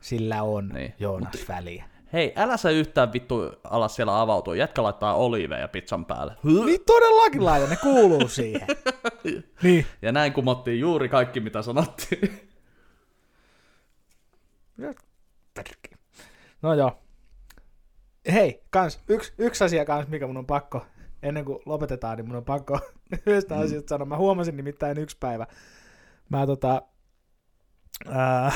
[0.00, 0.94] Sillä on niin.
[0.98, 1.84] Joonas Mut, väliä.
[2.12, 4.56] Hei, älä sä yhtään vittu alas siellä avautua.
[4.56, 6.36] Jätkä laittaa oliiveja pizzan päälle.
[6.42, 8.68] Niin todellakin laita, ne kuuluu siihen.
[9.62, 9.86] niin.
[10.02, 12.48] Ja näin kumottiin juuri kaikki, mitä sanottiin.
[16.62, 17.02] No joo.
[18.32, 20.86] Hei, kans, yksi, yksi asia kans, mikä mun on pakko,
[21.22, 22.80] ennen kuin lopetetaan, niin mun on pakko
[23.26, 23.60] yhdestä mm.
[23.60, 24.06] asiasta sanoa.
[24.06, 25.46] Mä huomasin nimittäin yksi päivä.
[26.28, 26.82] Mä tota,
[28.08, 28.52] ää,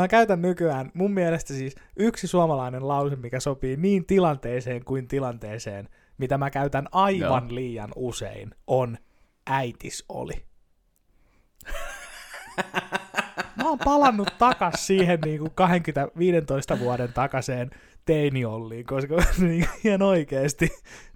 [0.00, 5.88] Mä käytän nykyään, mun mielestä siis yksi suomalainen lause, mikä sopii niin tilanteeseen kuin tilanteeseen,
[6.18, 7.54] mitä mä käytän aivan Joo.
[7.54, 8.98] liian usein, on
[9.46, 10.44] äitis oli.
[13.56, 15.52] mä oon palannut takas siihen niin kuin
[16.76, 17.70] 20-15 vuoden takaseen
[18.04, 20.68] teiniolliin, koska niin, ihan oikeasti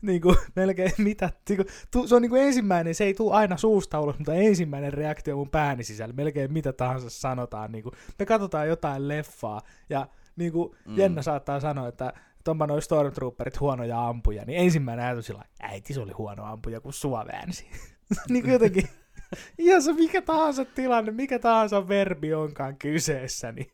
[0.02, 3.34] niin kuin, melkein mitä, niin kuin, tu, se on niin kuin ensimmäinen, se ei tule
[3.34, 7.92] aina suusta ulos, mutta ensimmäinen reaktio mun pääni sisällä, melkein mitä tahansa sanotaan, niin kuin,
[8.18, 9.60] me katsotaan jotain leffaa,
[9.90, 10.98] ja niin kuin mm.
[10.98, 12.12] Jenna saattaa sanoa, että
[12.48, 16.92] onpa noin Stormtrooperit huonoja ampuja, niin ensimmäinen ajatus sillä äiti se oli huono ampuja, kun
[16.92, 17.66] sua väänsi.
[18.28, 18.88] niin kuin jotenkin,
[19.58, 23.70] ihan se mikä tahansa tilanne, mikä tahansa verbi onkaan kyseessä, niin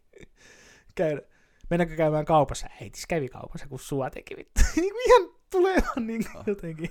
[0.95, 1.23] käydä,
[1.71, 2.66] mennäänkö käymään kaupassa?
[2.83, 4.61] Äitis kävi kaupassa, kun sua teki vittu.
[4.77, 6.91] Niin ihan tulee vaan niin jotenkin.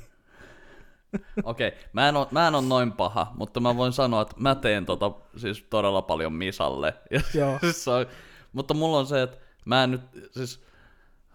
[1.44, 1.80] Okei, okay.
[1.94, 4.86] mä, en ole, mä en ole noin paha, mutta mä voin sanoa, että mä teen
[4.86, 6.94] tota siis todella paljon Misalle.
[7.12, 7.60] Ja, Joo.
[7.60, 8.06] siis on,
[8.54, 10.02] mutta mulla on se, että mä en nyt,
[10.32, 10.64] siis,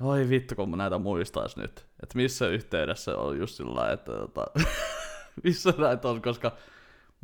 [0.01, 1.87] Oi vittu, kun mä näitä muistais nyt.
[2.03, 4.47] Että missä yhteydessä on just sillä että tota,
[5.45, 6.53] missä näitä on, koska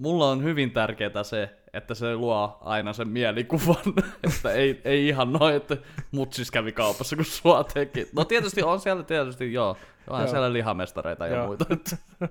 [0.00, 3.76] mulla on hyvin tärkeää se, että se luo aina sen mielikuvan,
[4.28, 5.76] että ei, ei ihan noin, että
[6.10, 8.08] mutsis kävi kaupassa, kun sua teki.
[8.12, 9.76] No tietysti on siellä tietysti, joo,
[10.06, 10.28] on joo.
[10.30, 11.46] siellä lihamestareita ja joo.
[11.46, 11.64] muita,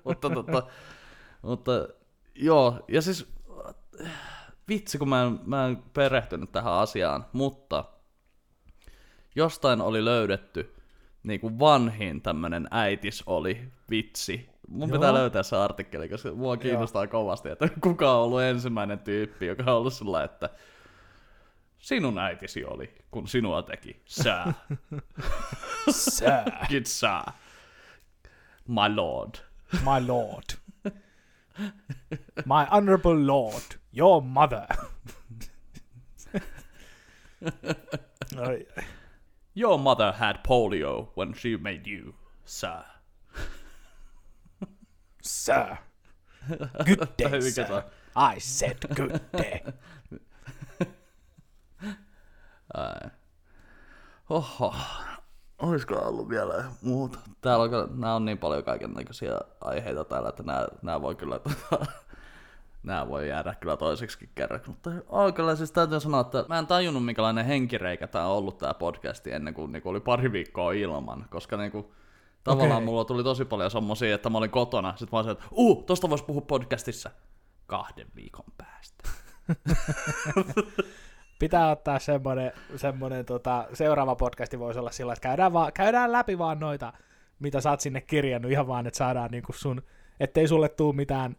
[0.03, 0.63] mutta, mutta,
[1.41, 1.71] mutta
[2.35, 3.33] joo, ja siis
[4.69, 7.83] vitsi, kun mä en, mä en perehtynyt tähän asiaan, mutta
[9.35, 10.75] jostain oli löydetty
[11.23, 14.49] niin kuin vanhin tämmönen äitis oli vitsi.
[14.71, 14.97] Mun Joo.
[14.97, 17.11] pitää löytää se artikkeli, koska mua kiinnostaa Joo.
[17.11, 20.49] kovasti, että kuka on ollut ensimmäinen tyyppi, joka on ollut sillä, että
[21.77, 24.01] sinun äitisi oli, kun sinua teki.
[24.05, 24.53] Sää.
[25.89, 26.67] Sää.
[26.69, 27.33] Good sir.
[28.67, 29.31] My lord.
[29.83, 30.43] My lord.
[32.45, 33.63] My honorable lord.
[33.97, 34.67] Your mother.
[39.55, 42.13] Your mother had polio when she made you,
[42.45, 42.83] sir.
[45.29, 45.75] Sir.
[46.85, 47.83] Good day, sir.
[48.15, 49.59] I said good day.
[54.29, 54.75] Oho.
[55.59, 57.19] Olisiko ollut vielä muuta?
[57.41, 61.39] Täällä on, nämä on niin paljon kaikenlaisia aiheita täällä, että nämä, nämä voi kyllä
[62.83, 64.69] nämä voi jäädä kyllä toiseksi kerraksi.
[64.69, 68.57] Mutta oh, kyllä siis täytyy sanoa, että mä en tajunnut minkälainen henkireikä tämä on ollut
[68.57, 71.91] tämä podcasti ennen kuin, niin kuin oli pari viikkoa ilman, koska niin kuin,
[72.51, 72.85] tavallaan okay.
[72.85, 76.09] mulla tuli tosi paljon semmosia, että mä olin kotona, sit mä olin että uh, tosta
[76.09, 77.11] vois puhua podcastissa
[77.67, 79.09] kahden viikon päästä.
[81.39, 86.37] Pitää ottaa semmoinen, semmoinen tota, seuraava podcasti voisi olla sillä, että käydään, vaan, käydään läpi
[86.37, 86.93] vaan noita,
[87.39, 89.81] mitä sä oot sinne kirjannut, ihan vaan, että saadaan niinku sun,
[90.19, 91.35] ettei sulle tuu mitään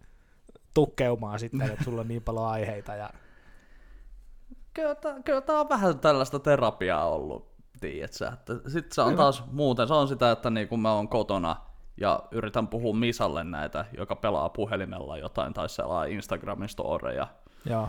[0.75, 2.95] tukkeumaan sitten, että sulla on niin paljon aiheita.
[2.95, 3.11] Ja...
[4.75, 7.50] Kyllä, kyllä tämä on vähän tällaista terapiaa ollut,
[7.81, 8.31] tiedätkö?
[8.33, 11.57] Että sitten se on taas muuten, se on sitä, että niin kun mä oon kotona
[11.97, 17.27] ja yritän puhua Misalle näitä, joka pelaa puhelimella jotain tai selaa Instagramin storeja.
[17.65, 17.89] Joo.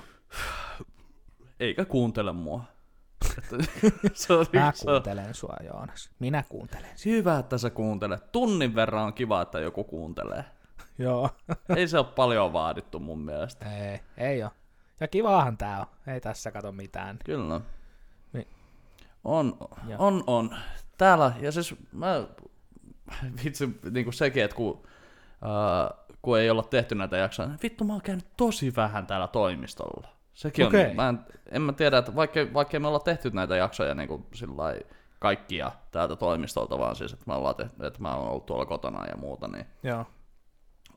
[1.59, 2.63] Eikä kuuntele mua.
[4.13, 6.09] se on Mä kuuntelen sua, Joonas.
[6.19, 6.89] Minä kuuntelen.
[7.05, 8.31] Hyvä, että sä kuuntelet.
[8.31, 10.45] Tunnin verran on kiva, että joku kuuntelee.
[10.97, 11.29] Joo.
[11.75, 13.65] ei se ole paljon vaadittu mun mielestä.
[13.65, 14.51] Ei, ei ole.
[14.99, 16.13] Ja kivaahan tää on.
[16.13, 17.19] Ei tässä kato mitään.
[17.25, 17.61] Kyllä.
[19.85, 19.99] Niin.
[19.99, 20.55] On, on, on.
[20.97, 22.27] Täällä, ja siis mä,
[23.45, 24.83] vitsi, niin kuin sekin, että kun,
[25.43, 29.27] äh, kun ei olla tehty näitä jaksoja, niin vittu mä oon käynyt tosi vähän täällä
[29.27, 30.07] toimistolla.
[30.33, 30.89] Sekin okay.
[30.89, 31.19] on, mä en,
[31.51, 34.25] en mä tiedä, että vaikka, vaikka me ollaan tehty näitä jaksoja niin kuin
[35.19, 39.05] kaikkia täältä toimistolta, vaan siis, että, mä ollaan tehty, että mä oon ollut tuolla kotona
[39.05, 40.05] ja muuta, niin Joo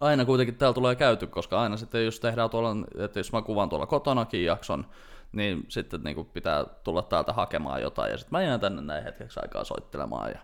[0.00, 3.68] aina kuitenkin täällä tulee käyty, koska aina sitten jos tehdään tuolla, että jos mä kuvan
[3.68, 4.86] tuolla kotonakin jakson,
[5.34, 9.04] niin sitten niin kuin pitää tulla täältä hakemaan jotain, ja sitten mä jään tänne näin
[9.04, 10.38] hetkeksi aikaa soittelemaan ja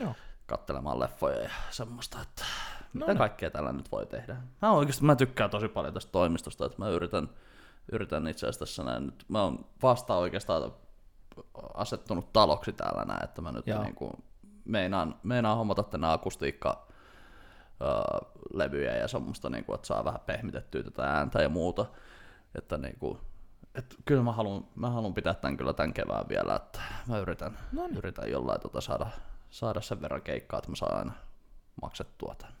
[0.00, 0.14] Joo.
[0.46, 2.44] kattelemaan leffoja ja semmoista, että
[2.94, 3.18] no mitä niin.
[3.18, 4.36] kaikkea tällä nyt voi tehdä.
[4.62, 7.28] Mä oikeasti mä tykkään tosi paljon tästä toimistosta, että mä yritän,
[7.92, 10.72] yritän itse asiassa tässä näin, nyt mä oon vasta oikeastaan
[11.74, 14.12] asettunut taloksi täällä näin, että mä nyt niin kuin
[14.64, 16.88] meinaan, meinaan hommata tänne akustiikka
[18.54, 21.86] levyjä ja semmoista, niin kuin, että saa vähän pehmitettyä tätä ääntä ja muuta.
[22.54, 23.18] Että niin kuin,
[23.78, 27.58] että kyllä mä haluan, mä haluan pitää tämän kyllä tämän kevään vielä, että mä yritän,
[27.72, 27.96] no niin.
[27.96, 29.06] yritän jollain tota saada,
[29.50, 31.12] saada sen verran keikkaa, että mä saan aina
[31.82, 32.54] maksettua tämän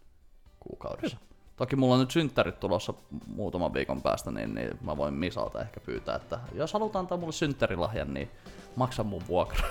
[0.60, 1.16] kuukaudessa.
[1.16, 1.28] Kyllä.
[1.56, 2.94] Toki mulla on nyt synttärit tulossa
[3.26, 7.32] muutaman viikon päästä, niin, niin mä voin Misalta ehkä pyytää, että jos halutaan antaa mulle
[7.32, 8.30] synttärilahjan, niin
[8.76, 9.68] maksa mun vuokra.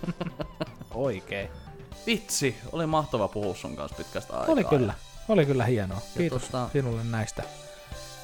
[0.94, 1.48] Oikein.
[2.06, 4.52] Vitsi, oli mahtava puhua sun kanssa pitkästä aikaa.
[4.52, 4.94] Oli kyllä,
[5.28, 6.00] oli kyllä hienoa.
[6.16, 6.68] Kiitos tosta...
[6.72, 7.42] sinulle näistä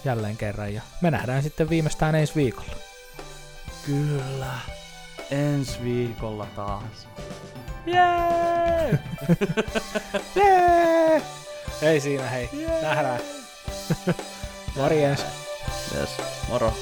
[0.05, 2.72] jälleen kerran ja me nähdään sitten viimeistään ensi viikolla.
[3.86, 4.55] Kyllä,
[5.30, 7.09] ensi viikolla taas.
[7.86, 8.98] Jee!
[10.36, 11.22] Jee!
[11.82, 12.48] Ei siinä, hei.
[12.53, 12.82] Jee!
[12.82, 13.20] Nähdään.
[14.76, 15.24] Morjens.
[15.94, 16.11] Yes,
[16.48, 16.72] moro.